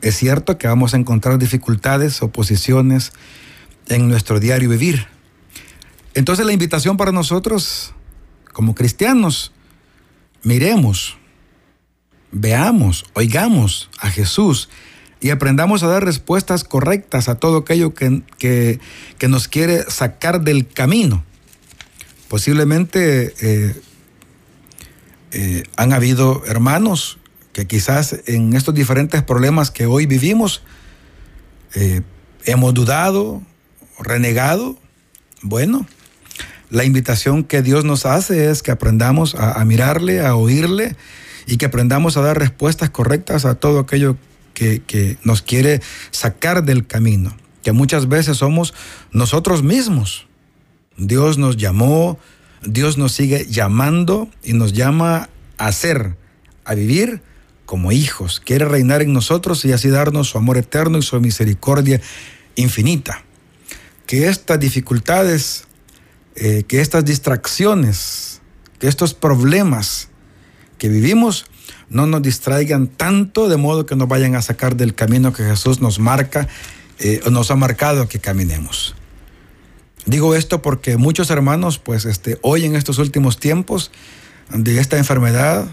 es 0.00 0.16
cierto 0.16 0.56
que 0.56 0.66
vamos 0.66 0.94
a 0.94 0.96
encontrar 0.96 1.38
dificultades, 1.38 2.22
oposiciones 2.22 3.12
en 3.88 4.08
nuestro 4.08 4.40
diario 4.40 4.70
vivir. 4.70 5.06
Entonces 6.14 6.46
la 6.46 6.52
invitación 6.52 6.96
para 6.96 7.12
nosotros, 7.12 7.92
como 8.54 8.74
cristianos, 8.74 9.52
miremos, 10.42 11.18
veamos, 12.32 13.04
oigamos 13.12 13.90
a 14.00 14.08
Jesús 14.08 14.70
y 15.20 15.28
aprendamos 15.28 15.82
a 15.82 15.88
dar 15.88 16.02
respuestas 16.02 16.64
correctas 16.64 17.28
a 17.28 17.34
todo 17.34 17.58
aquello 17.58 17.92
que, 17.92 18.22
que, 18.38 19.28
nos 19.28 19.46
quiere 19.46 19.82
sacar 19.90 20.40
del 20.40 20.66
camino. 20.66 21.22
Posiblemente 22.28 23.34
eh, 23.42 23.82
eh, 25.32 25.64
han 25.76 25.92
habido 25.92 26.42
hermanos 26.46 27.17
que 27.58 27.66
quizás 27.66 28.20
en 28.26 28.54
estos 28.54 28.72
diferentes 28.72 29.20
problemas 29.24 29.72
que 29.72 29.84
hoy 29.84 30.06
vivimos 30.06 30.62
eh, 31.74 32.02
hemos 32.44 32.72
dudado, 32.72 33.42
renegado. 33.98 34.78
Bueno, 35.42 35.84
la 36.70 36.84
invitación 36.84 37.42
que 37.42 37.60
Dios 37.60 37.84
nos 37.84 38.06
hace 38.06 38.48
es 38.48 38.62
que 38.62 38.70
aprendamos 38.70 39.34
a, 39.34 39.64
mirarle, 39.64 40.24
a 40.24 40.36
oírle 40.36 40.94
y 41.48 41.56
que 41.56 41.66
aprendamos 41.66 42.16
a 42.16 42.20
dar 42.20 42.38
respuestas 42.38 42.90
correctas 42.90 43.44
a 43.44 43.56
todo 43.56 43.80
aquello 43.80 44.16
que, 44.54 44.80
que 44.80 45.18
nos 45.24 45.42
quiere 45.42 45.82
sacar 46.12 46.62
del 46.62 46.86
camino, 46.86 47.36
que 47.64 47.72
muchas 47.72 48.06
veces 48.06 48.36
somos 48.36 48.72
nosotros 49.10 49.64
mismos. 49.64 50.28
Dios 50.96 51.38
nos 51.38 51.56
llamó, 51.56 52.20
Dios 52.62 52.98
nos 52.98 53.10
sigue 53.10 53.46
llamando 53.50 54.28
y 54.44 54.52
nos 54.52 54.74
llama 54.74 55.28
a 55.56 55.72
ser, 55.72 56.16
a 56.64 56.76
vivir 56.76 57.26
como 57.68 57.92
hijos. 57.92 58.40
Quiere 58.40 58.64
reinar 58.64 59.02
en 59.02 59.12
nosotros 59.12 59.62
y 59.66 59.72
así 59.72 59.90
darnos 59.90 60.30
su 60.30 60.38
amor 60.38 60.56
eterno 60.56 60.96
y 60.96 61.02
su 61.02 61.20
misericordia 61.20 62.00
infinita. 62.56 63.22
Que 64.06 64.28
estas 64.28 64.58
dificultades 64.58 65.68
eh, 66.40 66.62
que 66.68 66.80
estas 66.80 67.04
distracciones, 67.04 68.40
que 68.78 68.86
estos 68.86 69.12
problemas 69.12 70.08
que 70.78 70.88
vivimos 70.88 71.46
no 71.88 72.06
nos 72.06 72.22
distraigan 72.22 72.86
tanto 72.86 73.48
de 73.48 73.56
modo 73.56 73.86
que 73.86 73.96
nos 73.96 74.06
vayan 74.06 74.36
a 74.36 74.42
sacar 74.42 74.76
del 74.76 74.94
camino 74.94 75.32
que 75.32 75.42
Jesús 75.42 75.80
nos 75.80 75.98
marca 75.98 76.46
eh, 77.00 77.20
o 77.26 77.30
nos 77.30 77.50
ha 77.50 77.56
marcado 77.56 78.06
que 78.06 78.20
caminemos. 78.20 78.94
Digo 80.06 80.36
esto 80.36 80.62
porque 80.62 80.96
muchos 80.96 81.28
hermanos, 81.30 81.80
pues 81.80 82.04
este, 82.04 82.38
hoy 82.42 82.66
en 82.66 82.76
estos 82.76 82.98
últimos 82.98 83.38
tiempos 83.38 83.90
de 84.50 84.78
esta 84.78 84.96
enfermedad, 84.96 85.66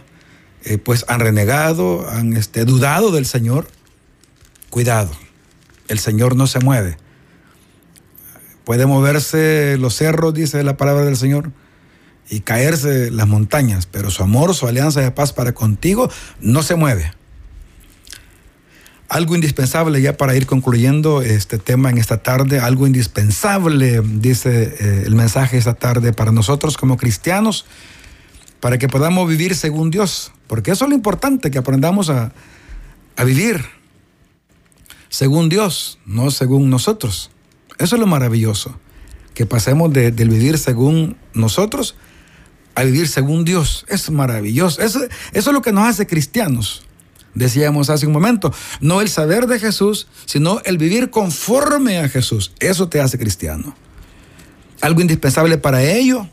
eh, 0.65 0.80
pues 0.80 1.06
han 1.08 1.19
renegado, 1.19 2.10
han 2.10 2.36
este, 2.36 2.65
dudado 2.65 3.12
del 3.12 3.25
Señor. 3.25 3.67
Cuidado, 4.69 5.12
el 5.88 5.99
Señor 5.99 6.36
no 6.36 6.47
se 6.47 6.60
mueve. 6.60 6.97
Puede 8.63 8.88
moverse 8.88 9.78
los 9.80 9.95
cerros, 9.95 10.34
dice 10.34 10.63
la 10.63 10.75
palabra 10.75 11.06
del 11.06 11.17
Señor, 11.17 11.51
y 12.30 12.39
caerse 12.39 13.12
las 13.12 13.28
montañas, 13.28 13.86
pero 13.86 14.10
su 14.10 14.23
amor, 14.23 14.56
su 14.56 14.67
alianza 14.67 15.01
de 15.01 15.12
paz 15.12 15.34
para 15.34 15.54
contigo 15.54 16.10
no 16.41 16.63
se 16.63 16.75
mueve. 16.75 17.13
Algo 19.08 19.36
indispensable 19.36 20.01
ya 20.01 20.17
para 20.17 20.36
ir 20.36 20.47
concluyendo 20.47 21.21
este 21.21 21.60
tema 21.60 21.91
en 21.91 21.99
esta 21.99 22.23
tarde, 22.23 22.60
algo 22.60 22.88
indispensable, 22.88 24.01
dice 24.04 24.75
eh, 24.80 25.04
el 25.06 25.13
mensaje 25.13 25.60
esta 25.60 25.75
tarde 25.75 26.12
para 26.12 26.32
nosotros 26.32 26.75
como 26.75 26.97
cristianos, 26.97 27.65
para 28.60 28.80
que 28.80 28.89
podamos 28.89 29.30
vivir 29.30 29.56
según 29.56 29.91
Dios, 29.91 30.32
porque 30.47 30.71
eso 30.71 30.86
es 30.86 30.89
lo 30.89 30.95
importante, 30.95 31.51
que 31.51 31.58
aprendamos 31.58 32.10
a, 32.10 32.31
a 33.15 33.23
vivir 33.23 33.65
según 35.10 35.49
Dios, 35.49 35.99
no 36.05 36.31
según 36.31 36.69
nosotros. 36.69 37.31
Eso 37.77 37.95
es 37.95 37.99
lo 37.99 38.08
maravilloso, 38.08 38.79
que 39.34 39.45
pasemos 39.45 39.91
del 39.91 40.29
vivir 40.29 40.58
según 40.58 41.17
nosotros 41.34 41.95
a 42.75 42.84
vivir 42.84 43.08
según 43.08 43.45
Dios. 43.45 43.86
Es 43.88 44.12
maravilloso. 44.12 44.81
Eso, 44.81 44.99
eso 45.31 45.49
es 45.49 45.53
lo 45.53 45.62
que 45.62 45.71
nos 45.71 45.88
hace 45.88 46.05
cristianos. 46.05 46.86
Decíamos 47.34 47.89
hace 47.89 48.08
un 48.08 48.13
momento, 48.13 48.53
no 48.79 49.01
el 49.01 49.10
saber 49.10 49.47
de 49.47 49.60
Jesús, 49.60 50.08
sino 50.25 50.62
el 50.63 50.77
vivir 50.77 51.10
conforme 51.10 51.99
a 51.99 52.08
Jesús. 52.08 52.53
Eso 52.60 52.88
te 52.88 53.01
hace 53.01 53.17
cristiano. 53.17 53.75
Algo 54.81 55.01
indispensable 55.01 55.58
para 55.58 55.84
ello, 55.84 56.29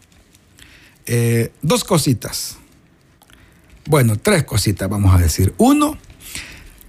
eh, 1.06 1.52
dos 1.62 1.82
cositas. 1.82 2.58
Bueno, 3.86 4.16
tres 4.16 4.44
cositas 4.44 4.88
vamos 4.88 5.14
a 5.14 5.18
decir. 5.18 5.54
Uno, 5.58 5.98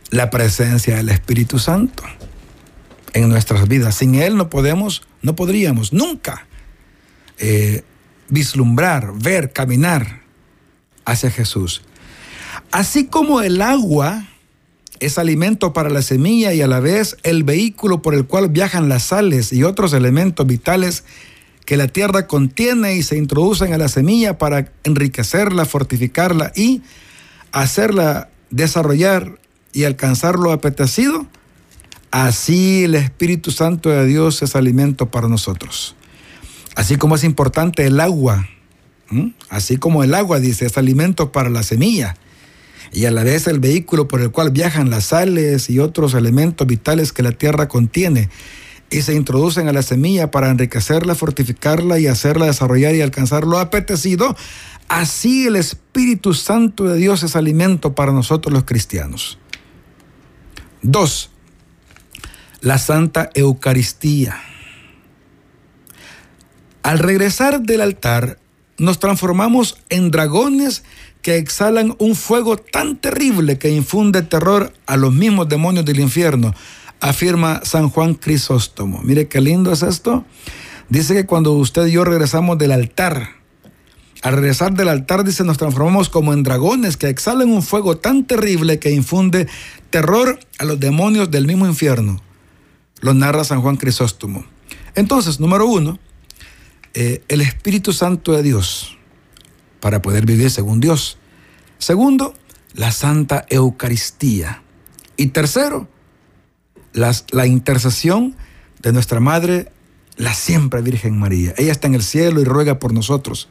la 0.10 0.30
presencia 0.30 0.96
del 0.98 1.10
Espíritu 1.10 1.60
Santo 1.60 2.04
en 3.14 3.30
nuestras 3.30 3.68
vidas. 3.68 3.96
Sin 3.96 4.16
Él 4.16 4.38
no 4.38 4.50
podemos, 4.50 5.04
no 5.22 5.36
podríamos 5.36 5.94
nunca 5.94 6.46
eh, 7.40 7.84
vislumbrar, 8.30 9.14
ver, 9.14 9.52
caminar 9.54 10.22
hacia 11.06 11.32
Jesús. 11.32 11.82
Así 12.72 13.08
como 13.08 13.42
el 13.42 13.62
agua 13.62 14.28
es 15.00 15.18
alimento 15.18 15.74
para 15.74 15.90
la 15.90 16.02
semilla 16.02 16.54
y 16.54 16.62
a 16.62 16.68
la 16.68 16.80
vez 16.80 17.18
el 17.24 17.44
vehículo 17.44 18.02
por 18.02 18.14
el 18.14 18.26
cual 18.26 18.50
viajan 18.50 18.90
las 18.90 19.04
sales 19.04 19.52
y 19.52 19.64
otros 19.64 19.94
elementos 19.94 20.46
vitales 20.48 21.04
que 21.66 21.78
la 21.78 21.88
tierra 21.88 22.28
contiene 22.28 22.96
y 22.96 23.04
se 23.04 23.18
introducen 23.18 23.74
a 23.74 23.78
la 23.78 23.88
semilla 23.88 24.38
para 24.38 24.72
enriquecerla, 24.84 25.66
fortificarla 25.66 26.52
y 26.56 26.82
hacerla 27.52 28.30
desarrollar 28.50 29.40
y 29.72 29.86
alcanzar 29.86 30.36
lo 30.36 30.52
apetecido, 30.52 31.28
Así 32.14 32.84
el 32.84 32.94
Espíritu 32.94 33.50
Santo 33.50 33.90
de 33.90 34.06
Dios 34.06 34.44
es 34.44 34.56
alimento 34.56 35.10
para 35.10 35.28
nosotros. 35.28 35.96
Así 36.76 36.96
como 36.98 37.16
es 37.16 37.24
importante 37.24 37.88
el 37.88 38.00
agua, 38.00 38.48
así 39.50 39.78
como 39.78 40.04
el 40.04 40.14
agua, 40.14 40.40
dice, 40.40 40.68
es 40.68 40.78
alimento 40.78 41.32
para 41.32 41.50
la 41.50 41.64
semilla. 41.64 42.16
Y 42.92 43.06
a 43.06 43.12
la 43.12 43.24
vez 43.24 43.48
el 43.48 43.58
vehículo 43.58 44.08
por 44.08 44.22
el 44.22 44.30
cual 44.30 44.52
viajan 44.52 44.92
las 44.92 45.06
sales 45.06 45.72
y 45.72 45.80
otros 45.80 46.14
elementos 46.14 46.68
vitales 46.68 47.14
que 47.14 47.24
la 47.24 47.32
tierra 47.32 47.68
contiene 47.68 48.30
y 48.94 49.02
se 49.02 49.16
introducen 49.16 49.68
a 49.68 49.74
la 49.74 49.82
semilla 49.82 50.30
para 50.30 50.52
enriquecerla, 50.52 51.16
fortificarla 51.16 52.00
y 52.00 52.06
hacerla 52.06 52.46
desarrollar 52.46 52.94
y 52.94 53.02
alcanzar 53.02 53.44
lo 53.44 53.58
apetecido, 53.58 54.36
así 54.88 55.48
el 55.48 55.56
Espíritu 55.56 56.36
Santo 56.36 56.84
de 56.84 56.98
Dios 56.98 57.24
es 57.24 57.36
alimento 57.36 57.96
para 57.96 58.12
nosotros 58.12 58.54
los 58.54 58.66
cristianos. 58.66 59.40
Dos, 60.84 61.32
la 62.62 62.78
Santa 62.78 63.32
Eucaristía. 63.34 64.40
Al 66.84 67.00
regresar 67.00 67.62
del 67.62 67.82
altar, 67.82 68.38
nos 68.78 69.00
transformamos 69.00 69.80
en 69.90 70.12
dragones 70.12 70.84
que 71.24 71.38
exhalan 71.38 71.96
un 71.98 72.16
fuego 72.16 72.58
tan 72.58 72.98
terrible 72.98 73.58
que 73.58 73.70
infunde 73.70 74.22
terror 74.22 74.72
a 74.86 74.98
los 74.98 75.14
mismos 75.14 75.48
demonios 75.50 75.86
del 75.86 76.00
infierno, 76.00 76.54
afirma 77.04 77.62
San 77.64 77.90
Juan 77.90 78.16
Crisóstomo. 78.16 79.02
Mire 79.04 79.28
qué 79.28 79.42
lindo 79.42 79.72
es 79.72 79.84
esto. 79.84 80.26
Dice 80.90 81.14
que 81.14 81.26
cuando 81.26 81.54
usted 81.54 81.86
y 81.88 81.92
yo 81.92 82.04
regresamos 82.04 82.58
del 82.58 82.72
altar, 82.72 83.30
al 84.22 84.34
regresar 84.34 84.74
del 84.74 84.90
altar, 84.90 85.24
dice, 85.24 85.44
nos 85.44 85.58
transformamos 85.58 86.10
como 86.10 86.34
en 86.34 86.44
dragones 86.44 86.98
que 86.98 87.10
exhalan 87.10 87.52
un 87.52 87.62
fuego 87.62 87.98
tan 87.98 88.26
terrible 88.26 88.80
que 88.80 88.92
infunde 88.92 89.48
terror 89.90 90.40
a 90.60 90.66
los 90.66 90.80
demonios 90.80 91.30
del 91.30 91.46
mismo 91.46 91.68
infierno 91.68 92.22
lo 93.04 93.14
narra 93.14 93.44
San 93.44 93.62
Juan 93.62 93.76
Crisóstomo. 93.76 94.46
Entonces, 94.96 95.42
número 95.42 95.68
uno, 95.68 96.00
eh, 96.94 97.22
el 97.28 97.42
Espíritu 97.42 97.92
Santo 97.92 98.32
de 98.32 98.42
Dios 98.42 98.98
para 99.82 100.02
poder 100.02 100.26
vivir 100.26 100.50
según 100.50 100.80
Dios. 100.80 101.18
Segundo, 101.80 102.34
la 102.74 102.94
Santa 102.94 103.46
Eucaristía. 103.50 104.64
Y 105.18 105.28
tercero, 105.28 105.90
la 106.94 107.48
intercesión 107.48 108.36
de 108.82 108.94
nuestra 108.94 109.20
Madre, 109.20 109.72
la 110.18 110.34
siempre 110.34 110.82
Virgen 110.82 111.18
María. 111.18 111.54
Ella 111.58 111.72
está 111.72 111.88
en 111.88 111.96
el 111.96 112.04
cielo 112.04 112.42
y 112.42 112.44
ruega 112.44 112.80
por 112.80 112.94
nosotros, 112.94 113.50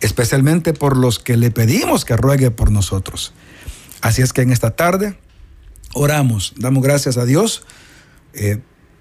especialmente 0.00 0.74
por 0.74 0.96
los 0.96 1.18
que 1.18 1.36
le 1.36 1.50
pedimos 1.50 2.04
que 2.04 2.16
ruegue 2.16 2.50
por 2.50 2.70
nosotros. 2.70 3.32
Así 4.02 4.22
es 4.22 4.32
que 4.32 4.42
en 4.42 4.52
esta 4.52 4.72
tarde 4.72 5.18
oramos, 5.94 6.54
damos 6.58 6.82
gracias 6.82 7.16
a 7.16 7.24
Dios 7.24 7.64
eh, 8.34 8.60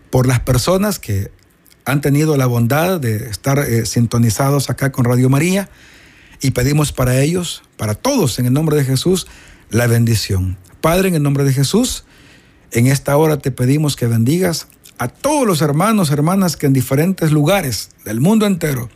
por 0.10 0.28
las 0.28 0.40
personas 0.40 1.00
que 1.00 1.32
han 1.84 2.02
tenido 2.02 2.38
la 2.38 2.46
bondad 2.46 3.00
de 3.00 3.30
estar 3.30 3.60
eh, 3.60 3.86
sintonizados 3.86 4.70
acá 4.70 4.92
con 4.92 5.06
Radio 5.06 5.30
María 5.30 5.70
y 6.42 6.52
pedimos 6.52 6.92
para 6.92 7.22
ellos, 7.22 7.64
para 7.78 7.96
todos, 7.96 8.40
en 8.40 8.46
el 8.46 8.54
nombre 8.54 8.76
de 8.78 8.86
Jesús, 8.86 9.28
la 9.70 9.88
bendición. 9.88 10.58
Padre, 10.82 11.10
en 11.10 11.16
el 11.16 11.24
nombre 11.24 11.44
de 11.44 11.54
Jesús, 11.54 12.06
en 12.72 12.88
esta 12.88 13.16
hora 13.18 13.38
te 13.38 13.52
pedimos 13.52 13.96
que 13.96 14.08
bendigas 14.08 14.68
a 14.98 15.08
todos 15.08 15.46
los 15.46 15.62
hermanos, 15.62 16.10
hermanas 16.12 16.58
que 16.58 16.66
en 16.66 16.74
diferentes 16.74 17.32
lugares 17.32 17.90
del 18.06 18.22
mundo 18.22 18.46
entero 18.46 18.90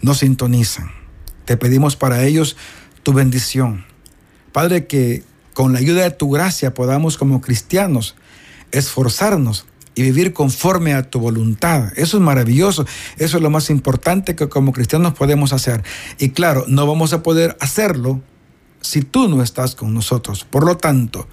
nos 0.00 0.18
sintonizan. 0.18 0.90
Te 1.44 1.56
pedimos 1.56 1.96
para 1.96 2.24
ellos 2.24 2.56
tu 3.02 3.12
bendición. 3.12 3.84
Padre, 4.52 4.86
que 4.86 5.22
con 5.54 5.72
la 5.72 5.78
ayuda 5.78 6.02
de 6.02 6.10
tu 6.10 6.30
gracia 6.30 6.74
podamos 6.74 7.16
como 7.16 7.40
cristianos 7.40 8.16
esforzarnos 8.72 9.66
y 9.94 10.02
vivir 10.02 10.32
conforme 10.32 10.92
a 10.92 11.08
tu 11.08 11.18
voluntad. 11.18 11.92
Eso 11.96 12.18
es 12.18 12.22
maravilloso. 12.22 12.84
Eso 13.16 13.36
es 13.38 13.42
lo 13.42 13.48
más 13.48 13.70
importante 13.70 14.36
que 14.36 14.48
como 14.48 14.72
cristianos 14.72 15.14
podemos 15.14 15.52
hacer. 15.52 15.82
Y 16.18 16.30
claro, 16.30 16.64
no 16.68 16.86
vamos 16.86 17.12
a 17.14 17.22
poder 17.22 17.56
hacerlo 17.60 18.20
si 18.82 19.00
tú 19.02 19.28
no 19.28 19.42
estás 19.42 19.74
con 19.74 19.94
nosotros. 19.94 20.44
Por 20.44 20.66
lo 20.66 20.76
tanto, 20.76 21.26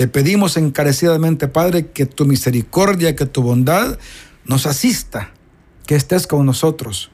te 0.00 0.08
pedimos 0.08 0.56
encarecidamente, 0.56 1.46
Padre, 1.46 1.88
que 1.88 2.06
tu 2.06 2.24
misericordia, 2.24 3.14
que 3.14 3.26
tu 3.26 3.42
bondad 3.42 3.98
nos 4.46 4.64
asista, 4.64 5.30
que 5.84 5.94
estés 5.94 6.26
con 6.26 6.46
nosotros, 6.46 7.10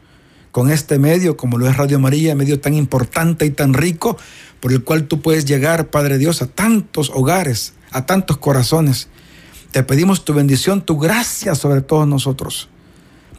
con 0.53 0.71
este 0.71 1.01
medio, 1.01 1.37
como 1.37 1.59
lo 1.59 1.69
es 1.69 1.77
Radio 1.77 1.99
María, 1.99 2.37
medio 2.37 2.61
tan 2.61 2.75
importante 2.75 3.45
y 3.45 3.51
tan 3.51 3.75
rico, 3.75 4.17
por 4.61 4.71
el 4.71 4.85
cual 4.85 5.09
tú 5.09 5.21
puedes 5.21 5.47
llegar, 5.47 5.91
Padre 5.91 6.17
Dios, 6.17 6.43
a 6.43 6.47
tantos 6.47 7.11
hogares, 7.13 7.73
a 7.91 8.07
tantos 8.07 8.37
corazones. 8.37 9.09
Te 9.73 9.83
pedimos 9.83 10.25
tu 10.25 10.33
bendición, 10.33 10.81
tu 10.81 10.97
gracia 10.97 11.57
sobre 11.57 11.81
todos 11.81 12.07
nosotros. 12.07 12.69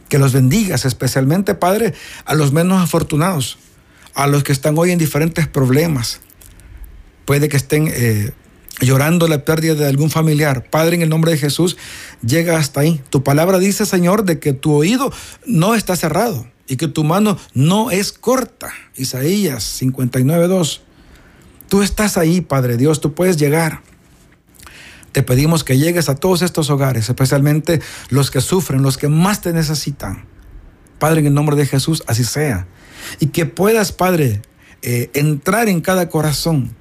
Que 0.10 0.17
los 0.17 0.33
bendigas, 0.33 0.83
especialmente, 0.83 1.55
Padre, 1.55 1.93
a 2.25 2.36
los 2.36 2.51
menos 2.51 2.83
afortunados, 2.83 3.60
a 4.13 4.27
los 4.27 4.43
que 4.43 4.51
están 4.51 4.77
hoy 4.77 4.91
en 4.91 4.99
diferentes 4.99 5.47
problemas. 5.47 6.19
Puede 7.23 7.47
que 7.47 7.55
estén 7.55 7.88
eh, 7.88 8.33
llorando 8.81 9.27
la 9.27 9.45
pérdida 9.45 9.75
de 9.75 9.87
algún 9.87 10.09
familiar. 10.09 10.69
Padre, 10.69 10.95
en 10.95 11.01
el 11.01 11.09
nombre 11.09 11.31
de 11.31 11.37
Jesús, 11.37 11.77
llega 12.25 12.57
hasta 12.57 12.81
ahí. 12.81 13.01
Tu 13.09 13.23
palabra 13.23 13.59
dice, 13.59 13.85
Señor, 13.85 14.23
de 14.23 14.39
que 14.39 14.53
tu 14.53 14.73
oído 14.73 15.11
no 15.45 15.75
está 15.75 15.95
cerrado 15.95 16.47
y 16.67 16.77
que 16.77 16.87
tu 16.87 17.03
mano 17.03 17.37
no 17.53 17.91
es 17.91 18.11
corta. 18.11 18.71
Isaías 18.95 19.81
59.2. 19.81 20.81
Tú 21.69 21.81
estás 21.81 22.17
ahí, 22.17 22.41
Padre 22.41 22.77
Dios, 22.77 23.01
tú 23.01 23.13
puedes 23.13 23.37
llegar. 23.37 23.81
Te 25.11 25.23
pedimos 25.23 25.63
que 25.63 25.77
llegues 25.77 26.09
a 26.09 26.15
todos 26.15 26.41
estos 26.41 26.69
hogares, 26.69 27.09
especialmente 27.09 27.81
los 28.09 28.29
que 28.29 28.41
sufren, 28.41 28.83
los 28.83 28.97
que 28.97 29.07
más 29.07 29.41
te 29.41 29.51
necesitan. 29.51 30.25
Padre, 30.99 31.21
en 31.21 31.27
el 31.27 31.33
nombre 31.33 31.55
de 31.55 31.65
Jesús, 31.65 32.03
así 32.07 32.23
sea. 32.23 32.67
Y 33.19 33.27
que 33.27 33.45
puedas, 33.45 33.91
Padre, 33.91 34.41
eh, 34.81 35.09
entrar 35.13 35.69
en 35.69 35.81
cada 35.81 36.09
corazón. 36.09 36.75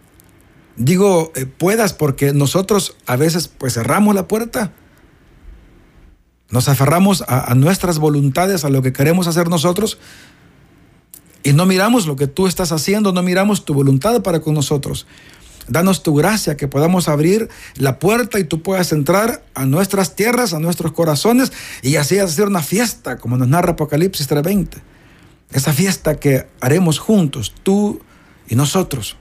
Digo, 0.76 1.32
eh, 1.34 1.46
puedas 1.46 1.92
porque 1.92 2.32
nosotros 2.32 2.96
a 3.06 3.16
veces 3.16 3.48
pues 3.48 3.74
cerramos 3.74 4.14
la 4.14 4.28
puerta. 4.28 4.72
Nos 6.50 6.68
aferramos 6.68 7.24
a, 7.26 7.50
a 7.50 7.54
nuestras 7.54 7.98
voluntades, 7.98 8.64
a 8.64 8.70
lo 8.70 8.82
que 8.82 8.92
queremos 8.92 9.26
hacer 9.26 9.48
nosotros. 9.48 9.98
Y 11.42 11.52
no 11.52 11.64
miramos 11.64 12.06
lo 12.06 12.16
que 12.16 12.26
tú 12.26 12.46
estás 12.46 12.72
haciendo, 12.72 13.12
no 13.12 13.22
miramos 13.22 13.64
tu 13.64 13.72
voluntad 13.72 14.20
para 14.22 14.40
con 14.40 14.54
nosotros. 14.54 15.06
Danos 15.68 16.02
tu 16.02 16.14
gracia, 16.14 16.56
que 16.56 16.68
podamos 16.68 17.08
abrir 17.08 17.48
la 17.76 17.98
puerta 17.98 18.38
y 18.38 18.44
tú 18.44 18.62
puedas 18.62 18.92
entrar 18.92 19.44
a 19.54 19.66
nuestras 19.66 20.14
tierras, 20.14 20.54
a 20.54 20.60
nuestros 20.60 20.92
corazones 20.92 21.52
y 21.82 21.96
así 21.96 22.18
hacer 22.18 22.46
una 22.46 22.62
fiesta, 22.62 23.18
como 23.18 23.36
nos 23.36 23.48
narra 23.48 23.72
Apocalipsis 23.72 24.28
3:20. 24.28 24.78
Esa 25.50 25.72
fiesta 25.72 26.18
que 26.18 26.46
haremos 26.60 26.98
juntos, 26.98 27.52
tú 27.62 28.00
y 28.48 28.54
nosotros, 28.54 29.16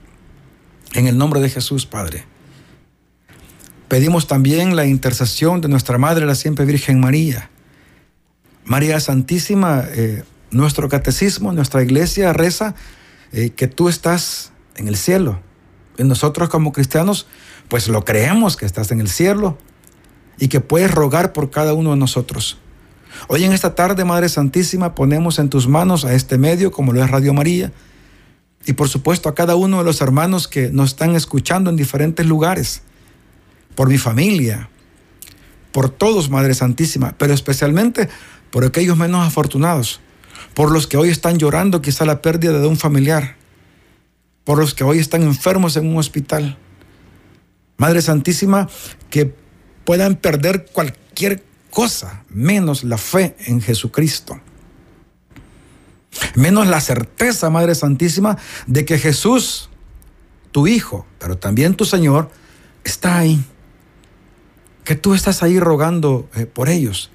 en 0.92 1.06
el 1.06 1.18
nombre 1.18 1.40
de 1.40 1.50
Jesús, 1.50 1.86
Padre. 1.86 2.24
Pedimos 3.88 4.26
también 4.26 4.74
la 4.74 4.86
intercesión 4.86 5.60
de 5.60 5.68
nuestra 5.68 5.98
Madre, 5.98 6.26
la 6.26 6.34
siempre 6.34 6.64
Virgen 6.64 7.00
María. 7.00 7.50
María 8.64 8.98
Santísima, 8.98 9.84
eh, 9.88 10.24
nuestro 10.50 10.88
catecismo, 10.88 11.52
nuestra 11.52 11.82
iglesia 11.82 12.32
reza 12.32 12.74
eh, 13.32 13.50
que 13.50 13.68
tú 13.68 13.88
estás 13.88 14.52
en 14.76 14.88
el 14.88 14.96
cielo 14.96 15.40
y 15.98 16.04
nosotros 16.04 16.48
como 16.48 16.72
cristianos, 16.72 17.26
pues 17.68 17.88
lo 17.88 18.04
creemos 18.04 18.56
que 18.56 18.66
estás 18.66 18.90
en 18.90 19.00
el 19.00 19.08
cielo 19.08 19.58
y 20.38 20.48
que 20.48 20.60
puedes 20.60 20.90
rogar 20.90 21.32
por 21.32 21.50
cada 21.50 21.74
uno 21.74 21.90
de 21.90 21.96
nosotros. 21.96 22.58
Hoy 23.28 23.44
en 23.44 23.52
esta 23.52 23.74
tarde, 23.74 24.04
Madre 24.04 24.28
Santísima, 24.28 24.94
ponemos 24.94 25.38
en 25.38 25.48
tus 25.48 25.66
manos 25.68 26.04
a 26.04 26.12
este 26.12 26.36
medio, 26.36 26.70
como 26.70 26.92
lo 26.92 27.02
es 27.02 27.10
Radio 27.10 27.32
María, 27.32 27.72
y 28.66 28.72
por 28.72 28.88
supuesto 28.88 29.28
a 29.28 29.34
cada 29.34 29.54
uno 29.54 29.78
de 29.78 29.84
los 29.84 30.00
hermanos 30.00 30.48
que 30.48 30.70
nos 30.70 30.90
están 30.90 31.14
escuchando 31.14 31.70
en 31.70 31.76
diferentes 31.76 32.26
lugares, 32.26 32.82
por 33.76 33.88
mi 33.88 33.96
familia, 33.96 34.68
por 35.70 35.88
todos, 35.88 36.30
Madre 36.30 36.52
Santísima, 36.54 37.14
pero 37.16 37.32
especialmente 37.32 38.08
por 38.50 38.64
aquellos 38.64 38.96
menos 38.96 39.26
afortunados, 39.26 40.00
por 40.54 40.72
los 40.72 40.86
que 40.86 40.96
hoy 40.96 41.10
están 41.10 41.38
llorando 41.38 41.80
quizá 41.80 42.04
la 42.04 42.22
pérdida 42.22 42.58
de 42.58 42.66
un 42.66 42.76
familiar, 42.76 43.36
por 44.42 44.58
los 44.58 44.74
que 44.74 44.84
hoy 44.84 44.98
están 44.98 45.22
enfermos 45.22 45.76
en 45.76 45.86
un 45.86 45.98
hospital. 45.98 46.58
Madre 47.76 48.02
Santísima, 48.02 48.68
que 49.10 49.32
puedan 49.84 50.16
perder 50.16 50.66
cualquier 50.72 51.44
cosa, 51.70 52.24
menos 52.30 52.82
la 52.82 52.98
fe 52.98 53.36
en 53.40 53.60
Jesucristo. 53.60 54.40
Menos 56.34 56.66
la 56.66 56.80
certeza, 56.80 57.50
Madre 57.50 57.74
Santísima, 57.74 58.38
de 58.66 58.84
que 58.84 58.98
Jesús, 58.98 59.68
tu 60.52 60.66
Hijo, 60.66 61.06
pero 61.18 61.36
también 61.36 61.74
tu 61.74 61.84
Señor, 61.84 62.30
está 62.84 63.18
ahí. 63.18 63.44
Que 64.84 64.94
tú 64.94 65.14
estás 65.14 65.42
ahí 65.42 65.58
rogando 65.58 66.28
eh, 66.34 66.46
por 66.46 66.68
ellos. 66.68 67.10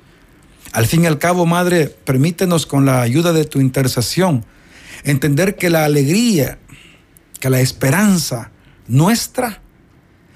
Al 0.74 0.86
fin 0.86 1.04
y 1.04 1.08
al 1.08 1.20
cabo, 1.20 1.46
Madre, 1.46 1.88
permítenos 1.88 2.66
con 2.66 2.86
la 2.86 3.02
ayuda 3.02 3.34
de 3.34 3.46
tu 3.46 3.60
intercesión 3.60 4.46
entender 5.04 5.56
que 5.56 5.70
la 5.70 5.86
alegría 5.86 6.60
que 7.42 7.50
la 7.50 7.60
esperanza 7.60 8.52
nuestra 8.88 9.62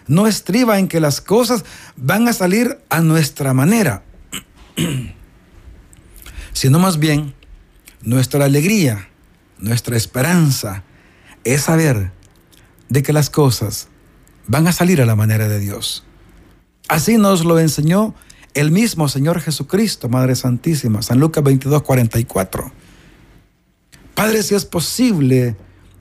no 0.08 0.28
estriba 0.28 0.80
en 0.80 0.90
que 0.90 1.00
las 1.00 1.22
cosas 1.22 1.64
van 1.96 2.28
a 2.28 2.34
salir 2.34 2.80
a 2.90 3.00
nuestra 3.00 3.54
manera, 3.54 4.04
sino 6.54 6.80
más 6.80 7.00
bien 7.00 7.34
nuestra 8.02 8.46
alegría, 8.46 9.10
nuestra 9.58 9.98
esperanza 9.98 10.84
es 11.44 11.62
saber 11.62 12.12
de 12.90 13.04
que 13.04 13.14
las 13.14 13.30
cosas 13.30 13.88
van 14.48 14.68
a 14.68 14.74
salir 14.74 15.02
a 15.02 15.06
la 15.06 15.16
manera 15.16 15.48
de 15.48 15.60
Dios. 15.60 16.04
Así 16.88 17.18
nos 17.18 17.46
lo 17.46 17.60
enseñó 17.60 18.14
el 18.54 18.72
mismo 18.72 19.10
Señor 19.10 19.42
Jesucristo, 19.42 20.08
Madre 20.08 20.36
Santísima, 20.36 21.02
San 21.02 21.20
Lucas 21.20 21.44
22, 21.44 21.82
44. 21.82 22.72
Padre, 24.14 24.44
si 24.44 24.56
es 24.56 24.66
posible, 24.66 25.58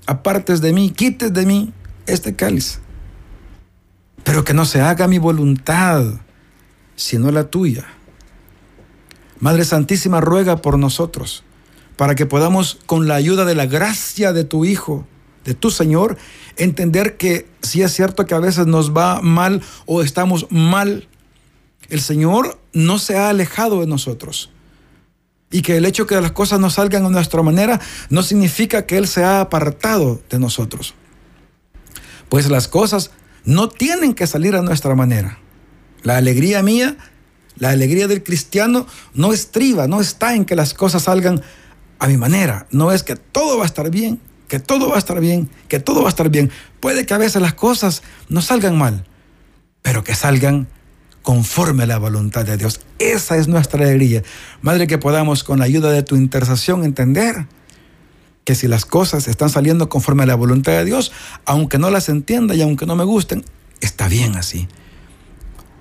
apartes 0.07 0.61
de 0.61 0.73
mí, 0.73 0.91
quites 0.91 1.33
de 1.33 1.47
mí 1.47 1.73
este 2.07 2.37
cáliz. 2.37 2.81
Pero 4.23 4.45
que 4.45 4.55
no 4.55 4.65
se 4.67 4.81
haga 4.81 5.09
mi 5.09 5.19
voluntad, 5.19 6.05
sino 6.97 7.31
la 7.33 7.51
tuya. 7.51 7.87
Madre 9.41 9.65
Santísima, 9.65 10.21
ruega 10.21 10.63
por 10.63 10.79
nosotros, 10.79 11.43
para 11.97 12.15
que 12.15 12.27
podamos, 12.27 12.79
con 12.87 13.09
la 13.09 13.15
ayuda 13.15 13.45
de 13.45 13.55
la 13.55 13.67
gracia 13.67 14.33
de 14.33 14.45
tu 14.45 14.65
Hijo, 14.65 15.07
de 15.45 15.55
tu 15.55 15.71
Señor, 15.71 16.17
entender 16.57 17.17
que 17.17 17.47
si 17.63 17.83
es 17.83 17.93
cierto 17.93 18.27
que 18.27 18.35
a 18.35 18.41
veces 18.41 18.67
nos 18.67 18.97
va 18.97 19.21
mal 19.21 19.63
o 19.87 20.03
estamos 20.03 20.47
mal, 20.51 21.09
el 21.91 22.01
Señor 22.01 22.59
no 22.73 22.99
se 22.99 23.17
ha 23.17 23.29
alejado 23.29 23.81
de 23.81 23.87
nosotros 23.87 24.51
y 25.55 25.63
que 25.63 25.77
el 25.77 25.85
hecho 25.85 26.09
que 26.09 26.21
las 26.21 26.33
cosas 26.33 26.59
no 26.59 26.69
salgan 26.69 27.07
a 27.07 27.11
nuestra 27.11 27.41
manera 27.43 27.81
no 28.11 28.25
significa 28.25 28.87
que 28.87 28.97
Él 28.97 29.07
se 29.07 29.23
ha 29.23 29.41
apartado 29.41 30.21
de 30.29 30.41
nosotros. 30.41 30.95
Pues 32.29 32.51
las 32.51 32.67
cosas 32.67 33.13
no 33.45 33.69
tienen 33.69 34.15
que 34.15 34.27
salir 34.27 34.57
a 34.57 34.63
nuestra 34.63 34.97
manera. 34.97 35.39
La 36.03 36.17
alegría 36.17 36.61
mía, 36.65 36.97
la 37.57 37.71
alegría 37.71 38.09
del 38.09 38.25
cristiano 38.25 38.89
no 39.13 39.33
estriba, 39.33 39.87
no 39.87 40.01
está 40.01 40.35
en 40.35 40.45
que 40.45 40.57
las 40.57 40.75
cosas 40.75 41.05
salgan 41.05 41.41
a 41.99 42.07
mi 42.07 42.17
manera. 42.17 42.67
No 42.71 42.93
es 42.93 43.03
que 43.03 43.17
todo 43.17 43.59
va 43.59 43.65
a 43.65 43.67
estar 43.67 43.91
bien, 43.91 44.21
que 44.49 44.59
todo 44.61 44.89
va 44.89 44.97
a 44.97 44.99
estar 44.99 45.21
bien, 45.21 45.51
que 45.69 45.81
todo 45.81 46.03
va 46.03 46.09
a 46.09 46.11
estar 46.11 46.31
bien. 46.31 46.51
Puede 46.81 47.07
que 47.07 47.15
a 47.15 47.19
veces 47.19 47.41
las 47.43 47.55
cosas 47.55 48.03
no 48.29 48.43
salgan 48.43 48.77
mal, 48.77 49.05
pero 49.83 50.05
que 50.05 50.15
salgan 50.15 50.69
conforme 51.23 51.85
a 51.85 51.87
la 51.87 51.99
voluntad 51.99 52.45
de 52.45 52.57
Dios. 52.57 52.81
Esa 52.99 53.37
es 53.37 53.49
nuestra 53.49 53.83
alegría. 53.85 54.23
Madre, 54.61 54.87
que 54.87 54.99
podamos 54.99 55.43
con 55.43 55.59
la 55.59 55.65
ayuda 55.65 55.91
de 55.91 56.03
tu 56.03 56.17
intercesión 56.17 56.85
entender 56.85 57.47
que 58.45 58.55
si 58.55 58.69
las 58.69 58.85
cosas 58.85 59.27
están 59.27 59.49
saliendo 59.49 59.89
conforme 59.89 60.25
a 60.25 60.27
la 60.27 60.35
voluntad 60.35 60.73
de 60.73 60.85
Dios, 60.85 61.13
aunque 61.47 61.79
no 61.79 61.91
las 61.91 62.11
entienda 62.11 62.55
y 62.55 62.61
aunque 62.61 62.85
no 62.85 62.95
me 62.95 63.05
gusten, 63.05 63.43
está 63.81 64.07
bien 64.07 64.37
así. 64.37 64.69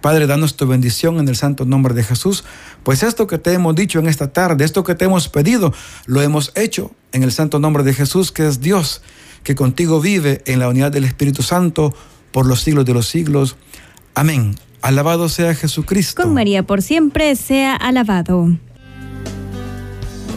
Padre, 0.04 0.28
danos 0.28 0.58
tu 0.58 0.68
bendición 0.68 1.18
en 1.20 1.30
el 1.30 1.38
santo 1.38 1.64
nombre 1.64 1.94
de 1.94 2.04
Jesús, 2.04 2.44
pues 2.84 3.04
esto 3.04 3.26
que 3.26 3.38
te 3.38 3.54
hemos 3.54 3.74
dicho 3.74 4.00
en 4.00 4.08
esta 4.08 4.34
tarde, 4.34 4.66
esto 4.66 4.84
que 4.84 4.96
te 4.96 5.06
hemos 5.06 5.30
pedido, 5.30 5.74
lo 6.08 6.22
hemos 6.22 6.52
hecho 6.56 6.92
en 7.14 7.24
el 7.24 7.32
santo 7.32 7.58
nombre 7.58 7.84
de 7.84 7.94
Jesús, 7.94 8.34
que 8.34 8.46
es 8.46 8.60
Dios, 8.60 9.02
que 9.44 9.56
contigo 9.56 10.02
vive 10.02 10.42
en 10.46 10.60
la 10.60 10.68
unidad 10.68 10.92
del 10.92 11.06
Espíritu 11.06 11.42
Santo 11.42 11.96
por 12.34 12.46
los 12.46 12.60
siglos 12.60 12.84
de 12.84 12.94
los 12.94 13.08
siglos. 13.08 13.56
Amén. 14.14 14.56
Alabado 14.82 15.30
sea 15.30 15.56
Jesucristo. 15.56 16.22
Con 16.22 16.34
María 16.34 16.64
por 16.64 16.82
siempre 16.82 17.34
sea 17.38 17.74
alabado. 17.74 18.58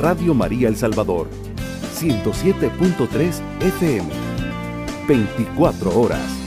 Radio 0.01 0.33
María 0.33 0.69
El 0.69 0.77
Salvador, 0.77 1.29
107.3 1.99 3.41
FM, 3.63 4.09
24 5.09 6.01
horas. 6.01 6.46